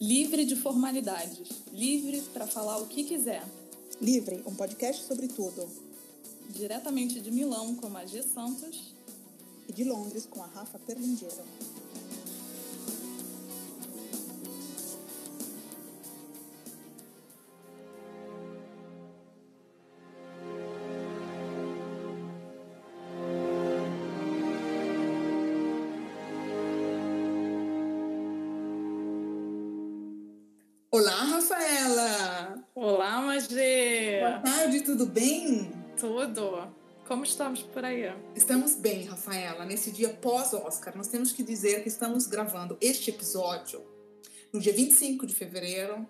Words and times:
Livre 0.00 0.44
de 0.44 0.54
formalidades, 0.54 1.48
livre 1.72 2.22
para 2.32 2.46
falar 2.46 2.78
o 2.78 2.86
que 2.86 3.02
quiser. 3.02 3.44
Livre, 4.00 4.44
um 4.46 4.54
podcast 4.54 5.04
sobre 5.04 5.26
tudo. 5.26 5.68
Diretamente 6.50 7.20
de 7.20 7.32
Milão 7.32 7.74
com 7.74 7.96
a 7.96 8.06
G 8.06 8.22
Santos. 8.22 8.94
E 9.68 9.72
de 9.72 9.82
Londres 9.82 10.24
com 10.24 10.40
a 10.40 10.46
Rafa 10.46 10.78
Perlingeiro. 10.78 11.42
Olá, 30.98 31.22
Rafaela! 31.22 32.64
Olá, 32.74 33.20
Magê! 33.20 34.18
Boa 34.18 34.40
tarde, 34.40 34.80
tudo 34.80 35.06
bem? 35.06 35.70
Tudo. 35.96 36.74
Como 37.06 37.22
estamos 37.22 37.62
por 37.62 37.84
aí? 37.84 38.12
Estamos 38.34 38.74
bem, 38.74 39.04
Rafaela. 39.04 39.64
Nesse 39.64 39.92
dia 39.92 40.08
pós-Oscar, 40.08 40.96
nós 40.96 41.06
temos 41.06 41.30
que 41.30 41.44
dizer 41.44 41.84
que 41.84 41.88
estamos 41.88 42.26
gravando 42.26 42.76
este 42.80 43.10
episódio 43.10 43.80
no 44.52 44.58
dia 44.58 44.72
25 44.72 45.24
de 45.24 45.36
fevereiro 45.36 46.04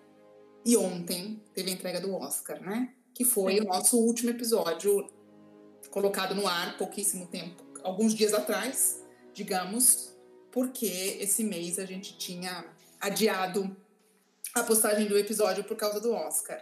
e 0.65 0.75
ontem 0.75 1.39
teve 1.53 1.69
a 1.69 1.73
entrega 1.73 2.01
do 2.01 2.15
Oscar, 2.15 2.59
né? 2.59 2.91
Que 3.13 3.23
foi 3.23 3.57
Sim. 3.57 3.61
o 3.61 3.65
nosso 3.65 3.95
último 3.95 4.31
episódio 4.31 5.07
colocado 5.91 6.33
no 6.33 6.47
ar 6.47 6.79
pouquíssimo 6.79 7.27
tempo, 7.27 7.63
alguns 7.83 8.15
dias 8.15 8.33
atrás, 8.33 9.05
digamos, 9.35 10.17
porque 10.51 11.19
esse 11.21 11.43
mês 11.43 11.77
a 11.77 11.85
gente 11.85 12.17
tinha 12.17 12.65
adiado 12.99 13.77
a 14.55 14.63
postagem 14.63 15.07
do 15.07 15.17
episódio 15.17 15.63
por 15.63 15.77
causa 15.77 15.99
do 15.99 16.11
Oscar. 16.11 16.61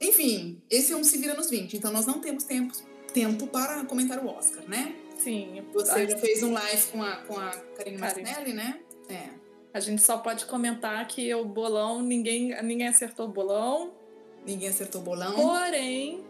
Enfim, 0.00 0.62
esse 0.70 0.92
é 0.92 0.96
um 0.96 1.04
Se 1.04 1.18
Vira 1.18 1.34
nos 1.34 1.50
20, 1.50 1.76
então 1.76 1.92
nós 1.92 2.06
não 2.06 2.20
temos 2.20 2.44
tempo, 2.44 2.74
tempo 3.12 3.46
para 3.46 3.84
comentar 3.84 4.18
o 4.24 4.28
Oscar, 4.28 4.66
né? 4.68 4.96
Sim. 5.18 5.62
Você 5.74 6.08
já 6.08 6.16
fez 6.16 6.42
um 6.42 6.52
live 6.52 6.86
com 6.86 7.02
a, 7.02 7.16
com 7.16 7.38
a 7.38 7.50
Karine 7.76 7.98
Martinelli, 7.98 8.52
né? 8.54 8.80
É. 9.08 9.28
A 9.72 9.78
gente 9.78 10.02
só 10.02 10.18
pode 10.18 10.46
comentar 10.46 11.06
que 11.06 11.32
o 11.34 11.44
bolão, 11.44 12.02
ninguém, 12.02 12.60
ninguém 12.62 12.88
acertou 12.88 13.26
o 13.26 13.28
bolão. 13.28 13.92
Ninguém 14.46 14.68
acertou 14.68 15.02
o 15.02 15.04
bolão. 15.04 15.34
Porém, 15.34 16.24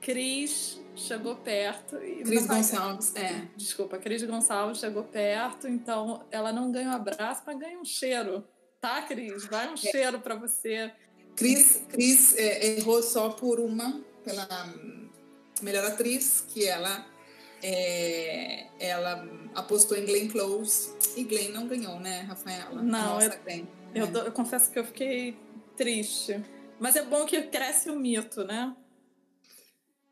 Cris 0.00 0.80
chegou 0.96 1.36
perto. 1.36 1.96
E 1.96 2.24
Cris 2.24 2.46
Gonçalves, 2.46 3.14
é. 3.14 3.46
Desculpa, 3.54 3.98
Cris 3.98 4.24
Gonçalves 4.24 4.78
chegou 4.78 5.04
perto, 5.04 5.68
então 5.68 6.24
ela 6.30 6.52
não 6.52 6.72
ganha 6.72 6.88
um 6.88 6.92
abraço, 6.92 7.42
mas 7.46 7.58
ganha 7.58 7.78
um 7.78 7.84
cheiro. 7.84 8.44
Tá, 8.82 9.00
Cris? 9.02 9.46
Vai 9.46 9.70
um 9.70 9.74
é. 9.74 9.76
cheiro 9.76 10.18
para 10.18 10.34
você. 10.34 10.92
Cris, 11.36 11.80
Cris 11.88 12.36
é, 12.36 12.78
errou 12.78 13.00
só 13.00 13.30
por 13.30 13.60
uma, 13.60 14.02
pela 14.24 14.48
melhor 15.62 15.84
atriz, 15.84 16.44
que 16.48 16.66
ela 16.66 17.06
é, 17.62 18.66
ela 18.80 19.24
apostou 19.54 19.96
em 19.96 20.04
Glenn 20.04 20.28
Close 20.28 20.92
e 21.16 21.22
Glenn 21.22 21.52
não 21.52 21.68
ganhou, 21.68 22.00
né, 22.00 22.22
Rafaela? 22.22 22.82
Não, 22.82 23.14
Nossa, 23.14 23.26
eu, 23.26 23.42
Glenn, 23.44 23.64
eu, 23.94 24.06
né? 24.08 24.26
eu, 24.26 24.32
confesso 24.32 24.68
que 24.72 24.80
eu 24.80 24.84
fiquei 24.84 25.38
triste. 25.76 26.42
Mas 26.80 26.96
é 26.96 27.04
bom 27.04 27.24
que 27.24 27.40
cresce 27.42 27.88
o 27.88 27.94
mito, 27.94 28.42
né? 28.42 28.74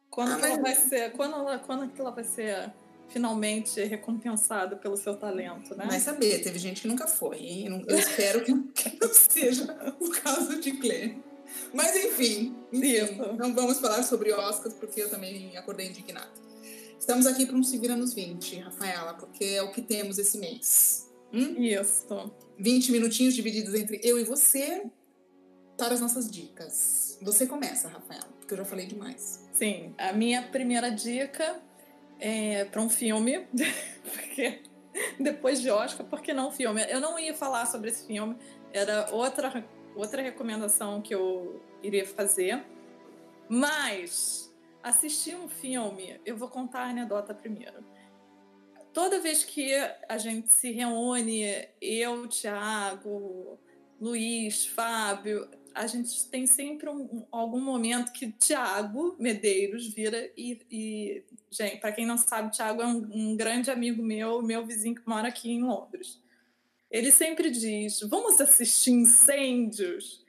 Quando 0.08 0.44
ah, 0.44 0.48
ela 0.48 0.62
vai 0.62 0.76
ser, 0.76 1.10
quando 1.12 1.34
ela, 1.34 1.58
quando 1.58 1.91
ela 1.98 2.10
vai 2.12 2.24
ser 2.24 2.72
finalmente 3.11 3.83
recompensado 3.84 4.77
pelo 4.77 4.97
seu 4.97 5.16
talento, 5.16 5.75
né? 5.75 5.84
Vai 5.86 6.00
saber, 6.00 6.42
teve 6.42 6.58
gente 6.58 6.83
que 6.83 6.89
nunca 6.89 7.06
foi, 7.06 7.39
hein? 7.39 7.84
Eu, 7.86 7.98
espero 7.98 8.42
que, 8.44 8.53
não 8.53 9.12
seja 9.12 9.94
o 10.00 10.11
caso 10.11 10.61
de 10.61 10.70
Glenn. 10.70 11.20
Mas 11.75 11.97
enfim, 11.97 12.56
enfim 12.72 13.16
não 13.36 13.53
vamos 13.55 13.78
falar 13.78 14.03
sobre 14.05 14.32
Oscars, 14.32 14.75
porque 14.75 15.03
eu 15.03 15.10
também 15.10 15.56
acordei 15.56 15.88
indignada. 15.88 16.31
Estamos 16.99 17.26
aqui 17.26 17.44
para 17.44 17.56
um 17.56 17.62
Se 17.62 17.76
Vira 17.78 17.97
nos 17.97 18.15
20, 18.15 18.60
Rafaela, 18.60 19.15
porque 19.15 19.44
é 19.44 19.62
o 19.62 19.72
que 19.72 19.82
temos 19.82 20.19
esse 20.19 20.38
mês. 20.38 21.10
Hum? 21.32 21.56
Isso. 21.60 22.32
20 22.59 22.93
minutinhos 22.93 23.34
divididos 23.34 23.75
entre 23.75 24.00
eu 24.04 24.19
e 24.19 24.25
você 24.25 24.84
para 25.76 25.94
as 25.94 26.00
nossas 26.00 26.31
dicas. 26.31 27.19
Você 27.22 27.47
começa, 27.47 27.88
Rafaela, 27.88 28.28
porque 28.38 28.54
eu 28.54 28.59
já 28.59 28.65
falei 28.65 28.87
demais. 28.87 29.49
Sim, 29.53 29.94
a 29.99 30.12
minha 30.12 30.43
primeira 30.43 30.91
dica 30.91 31.60
é, 32.20 32.64
para 32.64 32.81
um 32.81 32.88
filme, 32.88 33.47
porque 34.04 34.62
depois 35.19 35.60
de 35.60 35.70
Oscar, 35.70 36.06
por 36.06 36.20
que 36.20 36.32
não 36.32 36.53
filme? 36.53 36.82
Eu 36.88 37.00
não 37.00 37.19
ia 37.19 37.34
falar 37.34 37.66
sobre 37.66 37.91
esse 37.91 38.06
filme, 38.06 38.36
era 38.72 39.08
outra, 39.12 39.64
outra 39.94 40.22
recomendação 40.22 41.00
que 41.00 41.14
eu 41.14 41.62
iria 41.82 42.06
fazer, 42.06 42.64
mas 43.48 44.54
assistir 44.82 45.34
um 45.36 45.48
filme, 45.48 46.20
eu 46.25 46.36
vou 46.36 46.48
contar 46.48 46.82
a 46.82 46.91
anedota 46.91 47.34
primeiro. 47.34 47.84
Toda 48.92 49.20
vez 49.20 49.44
que 49.44 49.72
a 50.08 50.19
gente 50.19 50.52
se 50.52 50.72
reúne, 50.72 51.69
eu, 51.81 52.26
Thiago, 52.26 53.58
Luiz, 54.00 54.66
Fábio, 54.66 55.48
a 55.75 55.86
gente 55.86 56.26
tem 56.28 56.47
sempre 56.47 56.88
um, 56.88 57.26
algum 57.31 57.60
momento 57.60 58.12
que 58.12 58.31
Tiago 58.32 59.16
Medeiros 59.19 59.86
vira 59.88 60.31
e, 60.36 60.60
e 60.70 61.25
gente, 61.50 61.78
para 61.78 61.92
quem 61.92 62.06
não 62.06 62.16
sabe, 62.16 62.50
Tiago 62.50 62.82
é 62.82 62.86
um, 62.86 63.08
um, 63.12 63.36
grande 63.36 63.70
amigo 63.70 64.03
meu, 64.03 64.42
meu 64.42 64.64
vizinho 64.64 64.94
que 64.94 65.08
mora 65.08 65.28
aqui 65.28 65.50
em 65.50 65.62
Londres. 65.62 66.20
Ele 66.91 67.10
sempre 67.10 67.50
diz: 67.50 68.00
"Vamos 68.00 68.41
assistir 68.41 68.92
Incêndios". 68.92 70.25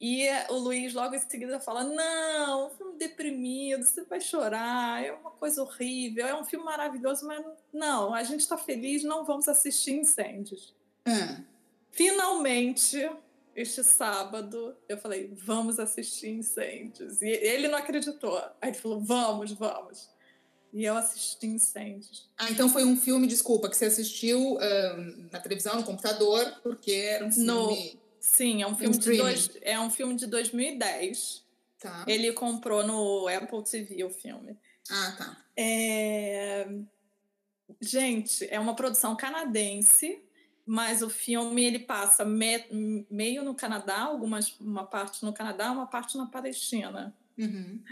E 0.00 0.28
o 0.48 0.54
Luiz 0.54 0.94
logo 0.94 1.14
em 1.14 1.18
seguida 1.18 1.58
fala: 1.58 1.84
"Não, 1.84 2.66
um 2.66 2.70
filme 2.70 2.98
deprimido, 2.98 3.84
você 3.84 4.04
vai 4.04 4.20
chorar, 4.20 5.04
é 5.04 5.12
uma 5.12 5.30
coisa 5.30 5.62
horrível, 5.62 6.26
é 6.26 6.34
um 6.34 6.44
filme 6.44 6.64
maravilhoso, 6.64 7.26
mas 7.26 7.44
não, 7.72 8.14
a 8.14 8.22
gente 8.22 8.40
está 8.40 8.56
feliz, 8.56 9.02
não 9.02 9.24
vamos 9.24 9.48
assistir 9.48 9.92
Incêndios". 9.92 10.74
É. 11.04 11.42
Finalmente, 11.90 13.10
este 13.58 13.82
sábado, 13.82 14.76
eu 14.88 14.96
falei, 14.96 15.32
vamos 15.34 15.80
assistir 15.80 16.28
Incêndios. 16.28 17.20
E 17.20 17.28
ele 17.28 17.66
não 17.66 17.76
acreditou. 17.76 18.38
Aí 18.60 18.70
ele 18.70 18.78
falou, 18.78 19.00
vamos, 19.00 19.50
vamos. 19.52 20.08
E 20.72 20.84
eu 20.84 20.96
assisti 20.96 21.46
Incêndios. 21.48 22.30
Ah, 22.38 22.48
então 22.50 22.68
foi 22.68 22.84
um 22.84 22.96
filme, 22.96 23.26
desculpa, 23.26 23.68
que 23.68 23.76
você 23.76 23.86
assistiu 23.86 24.38
um, 24.38 25.28
na 25.32 25.40
televisão, 25.40 25.74
no 25.74 25.84
computador, 25.84 26.60
porque 26.62 26.92
era 26.92 27.24
um 27.24 27.32
filme... 27.32 27.46
No, 27.46 27.76
sim, 28.20 28.62
é 28.62 28.66
um 28.68 28.76
filme, 28.76 28.96
de 28.96 29.16
dois, 29.16 29.50
é 29.60 29.80
um 29.80 29.90
filme 29.90 30.14
de 30.14 30.28
2010. 30.28 31.44
Tá. 31.80 32.04
Ele 32.06 32.32
comprou 32.32 32.86
no 32.86 33.26
Apple 33.26 33.64
TV 33.64 34.04
o 34.04 34.10
filme. 34.10 34.56
Ah, 34.88 35.14
tá. 35.18 35.44
É... 35.56 36.68
Gente, 37.80 38.46
é 38.48 38.60
uma 38.60 38.76
produção 38.76 39.16
canadense 39.16 40.22
mas 40.68 41.00
o 41.00 41.08
filme 41.08 41.64
ele 41.64 41.78
passa 41.78 42.26
me, 42.26 43.06
meio 43.10 43.42
no 43.42 43.54
Canadá, 43.54 44.00
algumas 44.00 44.54
uma 44.60 44.84
parte 44.84 45.24
no 45.24 45.32
Canadá, 45.32 45.72
uma 45.72 45.86
parte 45.86 46.18
na 46.18 46.26
Palestina. 46.26 47.16
Uhum. 47.38 47.82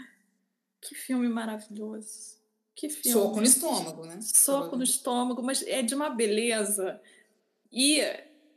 Que 0.79 0.93
filme 0.93 1.27
maravilhoso. 1.27 2.37
Que 2.75 2.87
filme. 2.87 3.19
Soco 3.19 3.37
no 3.37 3.43
estômago, 3.43 4.05
né? 4.05 4.19
Soco 4.21 4.75
no 4.75 4.83
estômago, 4.83 5.41
mas 5.41 5.63
é 5.63 5.81
de 5.81 5.95
uma 5.95 6.11
beleza. 6.11 7.01
E 7.71 7.99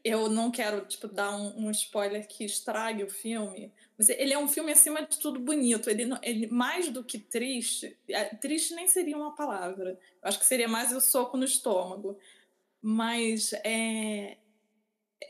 eu 0.04 0.28
não 0.28 0.50
quero 0.50 0.84
tipo 0.84 1.08
dar 1.08 1.34
um, 1.34 1.68
um, 1.68 1.70
spoiler 1.70 2.28
que 2.28 2.44
estrague 2.44 3.02
o 3.02 3.08
filme, 3.08 3.72
mas 3.96 4.10
ele 4.10 4.34
é 4.34 4.38
um 4.38 4.48
filme 4.48 4.70
acima 4.70 5.00
de 5.00 5.18
tudo 5.18 5.40
bonito. 5.40 5.88
Ele, 5.88 6.10
ele 6.22 6.46
mais 6.48 6.90
do 6.90 7.02
que 7.02 7.18
triste, 7.18 7.96
é, 8.06 8.24
triste 8.34 8.74
nem 8.74 8.86
seria 8.86 9.16
uma 9.16 9.34
palavra. 9.34 9.98
Eu 10.22 10.28
acho 10.28 10.38
que 10.38 10.46
seria 10.46 10.68
mais 10.68 10.92
o 10.92 11.00
soco 11.00 11.38
no 11.38 11.44
estômago 11.46 12.18
mas 12.82 13.52
é, 13.64 14.36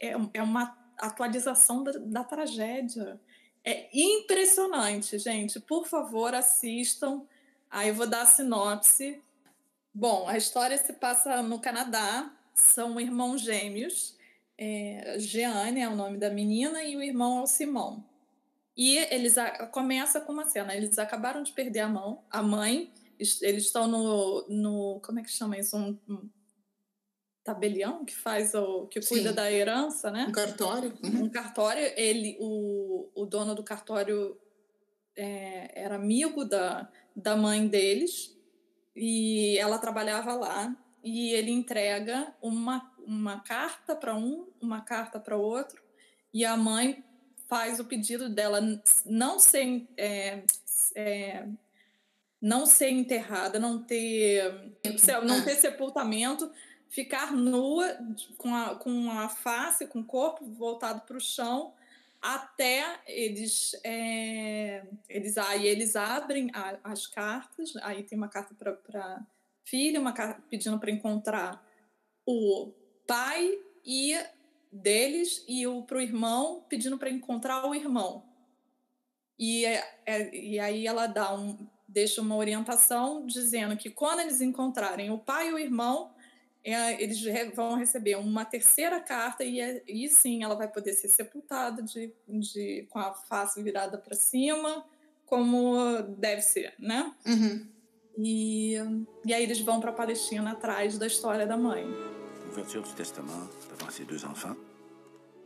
é, 0.01 0.15
é 0.35 0.43
uma 0.43 0.77
atualização 0.99 1.83
da, 1.83 1.93
da 1.93 2.25
tragédia. 2.25 3.21
É 3.65 3.89
impressionante, 3.93 5.19
gente. 5.19 5.61
Por 5.61 5.87
favor, 5.87 6.35
assistam. 6.35 7.27
Aí 7.71 7.89
eu 7.89 7.95
vou 7.95 8.07
dar 8.07 8.23
a 8.23 8.27
sinopse. 8.27 9.23
Bom, 9.93 10.29
a 10.29 10.37
história 10.37 10.79
se 10.79 10.93
passa 10.95 11.43
no 11.43 11.61
Canadá. 11.61 12.33
São 12.55 13.01
irmãos 13.01 13.43
gêmeos. 13.43 14.17
É, 14.57 15.17
Jeanne 15.19 15.81
é 15.81 15.89
o 15.89 15.97
nome 15.97 16.19
da 16.19 16.31
menina 16.31 16.83
e 16.85 16.97
o 16.97 17.03
irmão 17.03 17.39
é 17.39 17.43
o 17.43 17.47
Simão. 17.47 18.05
E 18.77 18.97
eles 18.97 19.37
a, 19.37 19.67
começa 19.67 20.21
com 20.21 20.33
uma 20.33 20.47
cena. 20.47 20.75
Eles 20.75 20.99
acabaram 20.99 21.43
de 21.43 21.53
perder 21.53 21.81
a 21.81 21.89
mão, 21.89 22.23
a 22.31 22.43
mãe. 22.43 22.93
Eles 23.19 23.65
estão 23.65 23.87
no, 23.87 24.47
no 24.49 25.01
como 25.01 25.19
é 25.19 25.23
que 25.23 25.31
chama 25.31 25.59
isso? 25.59 25.77
Um, 25.77 25.99
um 26.09 26.31
tabelião 27.45 28.05
que 28.05 28.15
faz 28.15 28.55
o 28.55 28.87
que 28.87 29.01
cuida 29.01 29.31
Sim. 29.31 29.35
da 29.35 29.51
herança, 29.51 30.11
né? 30.11 30.27
Um 30.29 30.33
cartório. 30.33 30.99
Uhum. 31.03 31.25
Um 31.25 31.29
cartório. 31.29 31.93
Ele, 31.97 32.37
o, 32.41 33.11
o 33.15 33.27
dono 33.27 33.55
do 33.55 33.63
cartório 33.63 34.39
é, 35.17 35.71
era 35.75 35.97
amigo 35.97 36.45
da, 36.45 36.89
da 37.15 37.37
mãe 37.37 37.67
deles 37.67 38.37
e 38.95 39.57
ela 39.59 39.79
trabalhava 39.79 40.35
lá 40.35 40.77
e 41.03 41.33
ele 41.33 41.51
entrega 41.51 42.35
uma, 42.43 42.93
uma 43.07 43.41
carta 43.41 43.97
para 43.97 44.15
um, 44.15 44.47
uma 44.61 44.83
carta 44.83 45.19
para 45.19 45.37
outro 45.37 45.83
e 46.33 46.45
a 46.45 46.57
mãe 46.57 47.05
faz 47.49 47.81
o 47.81 47.85
pedido 47.85 48.29
dela 48.29 48.61
não 49.05 49.39
ser 49.39 49.89
é, 49.97 50.43
é, 50.95 51.47
não 52.41 52.65
ser 52.65 52.91
enterrada, 52.91 53.59
não 53.59 53.83
ter 53.83 54.73
não 55.25 55.37
é. 55.37 55.43
ter 55.43 55.57
sepultamento, 55.57 56.51
ficar 56.91 57.33
nua 57.33 57.97
com 58.37 58.55
a, 58.55 58.75
com 58.75 59.11
a 59.11 59.29
face, 59.29 59.87
com 59.87 60.01
o 60.01 60.05
corpo 60.05 60.45
voltado 60.45 61.01
para 61.03 61.17
o 61.17 61.21
chão 61.21 61.73
até 62.21 63.01
eles 63.07 63.75
é, 63.83 64.85
eles 65.09 65.39
aí 65.39 65.67
eles 65.67 65.97
abrem 65.97 66.51
a, 66.53 66.77
as 66.85 67.07
cartas 67.07 67.75
aí 67.77 68.03
tem 68.03 68.19
uma 68.19 68.29
carta 68.29 68.55
para 68.55 69.25
filha 69.65 69.99
uma 69.99 70.13
carta 70.13 70.43
pedindo 70.51 70.79
para 70.79 70.91
encontrar 70.91 71.65
o 72.27 72.73
pai 73.07 73.59
e 73.85 74.15
deles 74.71 75.45
e 75.49 75.67
o 75.67 75.83
pro 75.83 76.01
irmão 76.01 76.65
pedindo 76.69 76.97
para 76.97 77.11
encontrar 77.11 77.67
o 77.67 77.75
irmão. 77.75 78.25
E, 79.39 79.65
é, 79.65 80.01
é, 80.07 80.35
e 80.35 80.61
aí 80.61 80.87
ela 80.87 81.07
dá 81.07 81.35
um 81.35 81.67
deixa 81.89 82.23
uma 82.23 82.37
orientação 82.37 83.27
dizendo 83.27 83.77
que 83.77 83.91
quando 83.91 84.21
eles 84.21 84.41
encontrarem 84.41 85.11
o 85.11 85.19
pai 85.19 85.49
e 85.49 85.53
o 85.53 85.59
irmão 85.59 86.13
é, 86.63 87.03
eles 87.03 87.23
vão 87.55 87.77
receber 87.77 88.17
uma 88.17 88.45
terceira 88.45 89.01
carta 89.01 89.43
e, 89.43 89.61
é, 89.61 89.83
e 89.87 90.09
sim 90.09 90.45
ela 90.45 90.55
vai 90.55 90.69
poder 90.69 90.93
ser 90.93 91.09
sepultada 91.09 91.83
de, 91.83 92.13
de, 92.29 92.87
com 92.91 92.99
a 92.99 93.15
face 93.15 93.63
virada 93.63 93.97
para 93.97 94.15
cima, 94.15 94.85
como 95.25 96.03
deve 96.19 96.43
ser, 96.43 96.75
né? 96.79 97.15
Uhum. 97.27 97.67
E, 98.19 98.75
e 99.25 99.33
aí 99.33 99.43
eles 99.43 99.61
vão 99.61 99.81
para 99.81 99.91
a 99.91 99.95
Palestina 99.95 100.53
atrás 100.53 100.99
da 100.99 101.07
história 101.07 101.47
da 101.47 101.57
mãe. 101.57 101.85
Ouverture 102.49 102.83
du 102.83 102.95
testament 102.95 103.49
devant 103.71 103.91
ses 103.91 104.05
deux 104.05 104.25
enfants. 104.25 104.57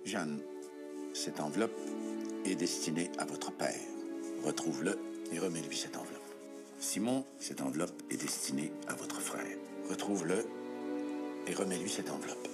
Jeanne, 0.04 0.40
cette 1.12 1.38
enveloppe 1.38 1.76
est 2.44 2.56
destinée 2.56 3.10
à 3.18 3.24
votre 3.24 3.52
père. 3.52 3.78
Retrouve-le 4.42 4.98
et 5.30 5.38
remets-lui 5.38 5.76
cette 5.76 5.96
enveloppe. 5.96 6.22
Simon, 6.78 7.24
cette 7.38 7.60
enveloppe 7.60 8.02
est 8.10 8.16
destinée 8.16 8.72
à 8.88 8.94
votre 8.94 9.20
frère. 9.20 9.56
Retrouve-le 9.90 10.44
et 11.46 11.54
remets-lui 11.54 11.90
cette 11.90 12.10
enveloppe. 12.10 12.48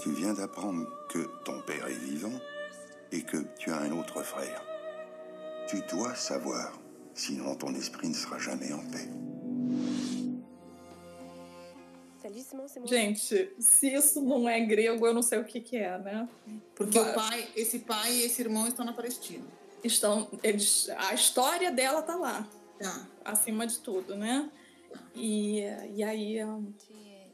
Tu 0.00 0.12
viens 0.12 0.32
d'apprendre 0.32 0.86
que 1.08 1.18
ton 1.44 1.60
père 1.62 1.86
est 1.86 1.98
vivant 1.98 2.38
et 3.12 3.22
que 3.22 3.38
tu 3.58 3.70
as 3.70 3.78
un 3.78 3.92
autre 3.92 4.22
frère. 4.22 4.62
Tu 5.68 5.80
dois 5.90 6.14
savoir, 6.14 6.78
sinon 7.14 7.54
ton 7.54 7.74
esprit 7.74 8.08
ne 8.08 8.14
sera 8.14 8.38
jamais 8.38 8.72
en 8.72 8.82
paix. 8.90 9.08
Gente, 12.84 13.50
se 13.58 13.88
isso 13.88 14.20
não 14.20 14.48
é 14.48 14.60
grego, 14.60 15.06
eu 15.06 15.14
não 15.14 15.22
sei 15.22 15.38
o 15.38 15.44
que, 15.44 15.60
que 15.60 15.76
é, 15.76 15.98
né? 15.98 16.28
Porque 16.74 16.98
o 16.98 17.14
pai, 17.14 17.48
esse 17.56 17.80
pai 17.80 18.12
e 18.12 18.22
esse 18.24 18.42
irmão 18.42 18.66
estão 18.66 18.84
na 18.84 18.92
Palestina. 18.92 19.44
Estão, 19.82 20.28
eles, 20.42 20.88
a 20.96 21.14
história 21.14 21.72
dela 21.72 22.02
tá 22.02 22.16
lá. 22.16 22.46
Tá. 22.78 23.06
Acima 23.24 23.66
de 23.66 23.78
tudo, 23.78 24.16
né? 24.16 24.50
E, 25.14 25.60
e 25.94 26.02
aí 26.02 26.36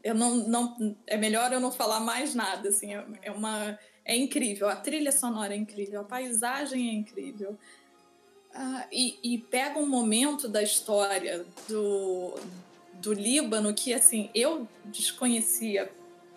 eu 0.03 0.15
não, 0.15 0.35
não 0.35 0.95
é 1.05 1.17
melhor 1.17 1.51
eu 1.51 1.59
não 1.59 1.71
falar 1.71 1.99
mais 1.99 2.33
nada 2.33 2.69
assim 2.69 2.93
é, 2.93 3.05
é 3.23 3.31
uma 3.31 3.77
é 4.05 4.15
incrível 4.15 4.69
a 4.69 4.75
trilha 4.75 5.11
sonora 5.11 5.53
é 5.53 5.57
incrível 5.57 6.01
a 6.01 6.03
paisagem 6.03 6.89
é 6.89 6.93
incrível. 6.93 7.57
Ah, 8.53 8.87
e, 8.91 9.19
e 9.21 9.37
pega 9.37 9.77
um 9.77 9.87
momento 9.87 10.47
da 10.47 10.63
história 10.63 11.45
do, 11.67 12.33
do 12.93 13.13
Líbano 13.13 13.73
que 13.73 13.93
assim 13.93 14.31
eu 14.33 14.67
desconhecia 14.85 15.91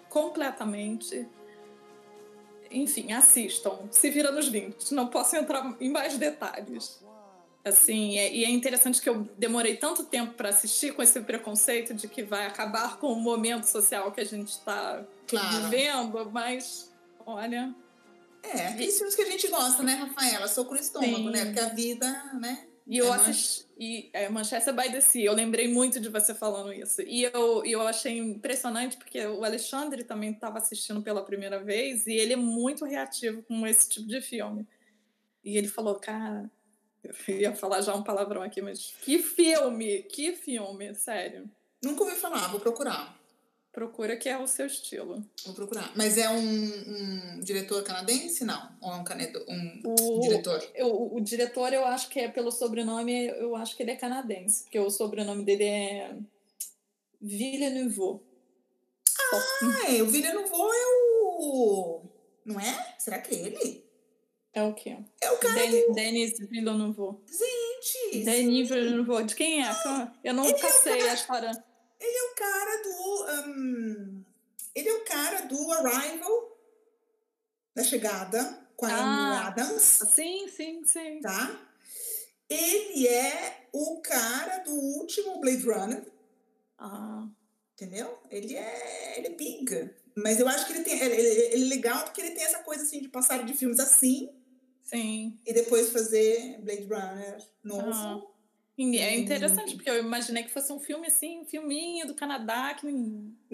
completamente. 0.09 1.27
Enfim 2.71 3.13
assistam 3.13 3.89
se 3.91 4.11
vira 4.11 4.31
nos 4.31 4.49
20 4.49 4.93
não 4.93 5.09
posso 5.09 5.35
entrar 5.35 5.77
em 5.81 5.91
mais 5.91 6.17
detalhes 6.19 7.03
Assim, 7.63 8.19
é, 8.19 8.33
e 8.33 8.45
é 8.45 8.49
interessante 8.49 9.03
que 9.03 9.09
eu 9.09 9.29
demorei 9.37 9.77
tanto 9.77 10.05
tempo 10.05 10.33
para 10.33 10.49
assistir 10.49 10.95
com 10.95 11.03
esse 11.03 11.21
preconceito 11.21 11.93
de 11.93 12.09
que 12.09 12.23
vai 12.23 12.47
acabar 12.47 12.99
com 12.99 13.13
o 13.13 13.21
momento 13.21 13.65
social 13.65 14.11
que 14.13 14.21
a 14.21 14.25
gente 14.25 14.49
está 14.49 15.05
claro. 15.27 15.65
vivendo, 15.65 16.31
mas 16.33 16.91
olha. 17.27 17.75
É, 18.43 18.69
aqueles 18.69 18.97
filmes 18.97 19.15
que 19.15 19.23
a 19.23 19.31
gente 19.31 19.47
gosta, 19.49 19.83
né, 19.83 19.93
Rafaela? 19.95 20.49
Soco 20.49 20.73
no 20.73 20.81
estômago, 20.81 21.17
Sim. 21.17 21.31
né? 21.31 21.45
Porque 21.45 21.61
a 21.61 21.69
vida, 21.69 22.31
né? 22.41 22.67
E 22.87 22.97
eu 22.97 23.13
é 23.13 23.17
assisti. 23.17 23.67
E, 23.79 24.11
é, 24.13 24.29
Manchester 24.29 24.75
by 24.75 24.91
the 24.91 25.01
Sea, 25.01 25.27
eu 25.27 25.35
lembrei 25.35 25.69
muito 25.69 26.01
de 26.01 26.09
você 26.09 26.35
falando 26.35 26.73
isso. 26.73 27.03
E 27.03 27.23
eu, 27.25 27.63
eu 27.65 27.87
achei 27.87 28.19
impressionante, 28.19 28.97
porque 28.97 29.25
o 29.27 29.45
Alexandre 29.45 30.03
também 30.03 30.33
estava 30.33 30.59
assistindo 30.59 31.03
pela 31.03 31.23
primeira 31.23 31.63
vez, 31.63 32.07
e 32.07 32.13
ele 32.13 32.33
é 32.33 32.37
muito 32.37 32.87
reativo 32.87 33.43
com 33.43 33.67
esse 33.67 33.89
tipo 33.89 34.09
de 34.09 34.21
filme. 34.21 34.67
E 35.45 35.57
ele 35.57 35.69
falou, 35.69 35.95
cara, 35.97 36.51
eu 37.03 37.37
ia 37.37 37.55
falar 37.55 37.81
já 37.81 37.95
um 37.95 38.03
palavrão 38.03 38.43
aqui, 38.43 38.61
mas 38.61 38.95
que 39.03 39.19
filme! 39.19 40.03
Que 40.05 40.33
filme, 40.33 40.95
sério. 40.95 41.51
Nunca 41.83 42.05
ouvi 42.05 42.17
falar, 42.17 42.49
vou 42.49 42.61
procurar. 42.61 43.19
Procura 43.73 44.17
que 44.17 44.29
é 44.29 44.37
o 44.37 44.49
seu 44.49 44.67
estilo. 44.67 45.25
Vou 45.45 45.55
procurar. 45.55 45.93
Mas 45.95 46.19
é 46.19 46.29
um, 46.29 46.41
um 46.41 47.41
diretor 47.41 47.83
canadense, 47.85 48.45
não? 48.45 48.69
Ou 48.81 48.93
é 48.93 48.97
um, 48.97 49.05
canedo, 49.05 49.45
um 49.49 49.83
o, 49.85 50.21
diretor? 50.21 50.61
O, 50.81 51.17
o, 51.17 51.21
diretor, 51.21 51.73
eu 51.73 51.85
acho 51.85 52.09
que 52.09 52.19
é 52.19 52.29
pelo 52.29 52.51
sobrenome, 52.51 53.29
eu 53.29 53.55
acho 53.55 53.77
que 53.77 53.83
ele 53.85 53.93
é 53.93 53.97
canadense, 53.97 54.65
porque 54.65 54.79
o 54.79 54.91
sobrenome 54.91 55.45
dele 55.45 55.65
é 55.65 56.17
Villeneuve. 57.21 58.21
Ah, 59.33 59.93
é, 59.93 60.03
o 60.03 60.07
Villeneuve 60.07 60.51
é 60.51 60.87
o... 61.39 62.03
Não 62.45 62.59
é? 62.59 62.97
Será 62.99 63.21
que 63.21 63.37
é 63.37 63.39
ele? 63.39 63.90
É 64.53 64.63
o 64.63 64.75
quê? 64.75 64.99
É 65.21 65.31
o 65.31 65.39
cara 65.39 65.55
Den 65.55 65.87
do... 65.87 65.95
Denis 65.95 66.39
Villeneuve. 66.39 67.19
Gente! 67.29 68.25
Denis 68.25 68.69
Villeneuve. 68.69 69.25
De 69.25 69.37
quem 69.37 69.63
é? 69.63 69.69
Ah, 69.69 70.13
eu 70.25 70.35
não 70.35 70.45
sei 70.45 71.09
a 71.09 71.15
história. 71.15 71.51
Ele 72.01 72.17
é 72.17 72.23
o 72.23 72.35
cara 72.35 72.83
do... 72.83 73.49
Um, 73.49 74.25
ele 74.75 74.89
é 74.89 74.95
o 74.95 75.05
cara 75.05 75.41
do 75.43 75.73
Arrival, 75.73 76.59
da 77.75 77.85
chegada, 77.85 78.69
com 78.77 78.87
a 78.87 78.93
ah, 78.93 79.47
Adams. 79.49 79.83
Sim, 80.13 80.49
sim, 80.49 80.85
sim. 80.85 81.21
Tá? 81.21 81.69
Ele 82.49 83.07
é 83.07 83.69
o 83.73 84.01
cara 84.01 84.59
do 84.59 84.73
último 84.73 85.41
Blade 85.41 85.63
Runner. 85.63 86.05
Ah. 86.77 87.29
Entendeu? 87.75 88.19
Ele 88.31 88.57
é, 88.57 89.19
ele 89.19 89.29
é 89.29 89.31
big. 89.31 89.91
Mas 90.17 90.41
eu 90.41 90.49
acho 90.49 90.67
que 90.67 90.73
ele 90.73 90.83
tem. 90.83 91.01
Ele, 91.01 91.17
ele 91.17 91.65
é 91.65 91.69
legal 91.69 92.05
porque 92.05 92.21
ele 92.21 92.33
tem 92.33 92.45
essa 92.45 92.59
coisa 92.59 92.83
assim 92.83 93.01
de 93.01 93.09
passar 93.09 93.45
de 93.45 93.55
filmes 93.55 93.79
assim 93.79 94.29
Sim. 94.91 95.39
E 95.47 95.53
depois 95.53 95.91
fazer 95.91 96.59
Blade 96.63 96.89
Runner 96.89 97.39
novo. 97.63 98.29
É 98.83 99.19
interessante, 99.19 99.75
porque 99.77 99.91
eu 99.91 99.99
imaginei 99.99 100.43
que 100.43 100.51
fosse 100.51 100.73
um 100.73 100.81
filme 100.81 101.07
assim, 101.07 101.41
um 101.41 101.45
filminho 101.45 102.07
do 102.07 102.15
Canadá, 102.15 102.73
que 102.73 102.87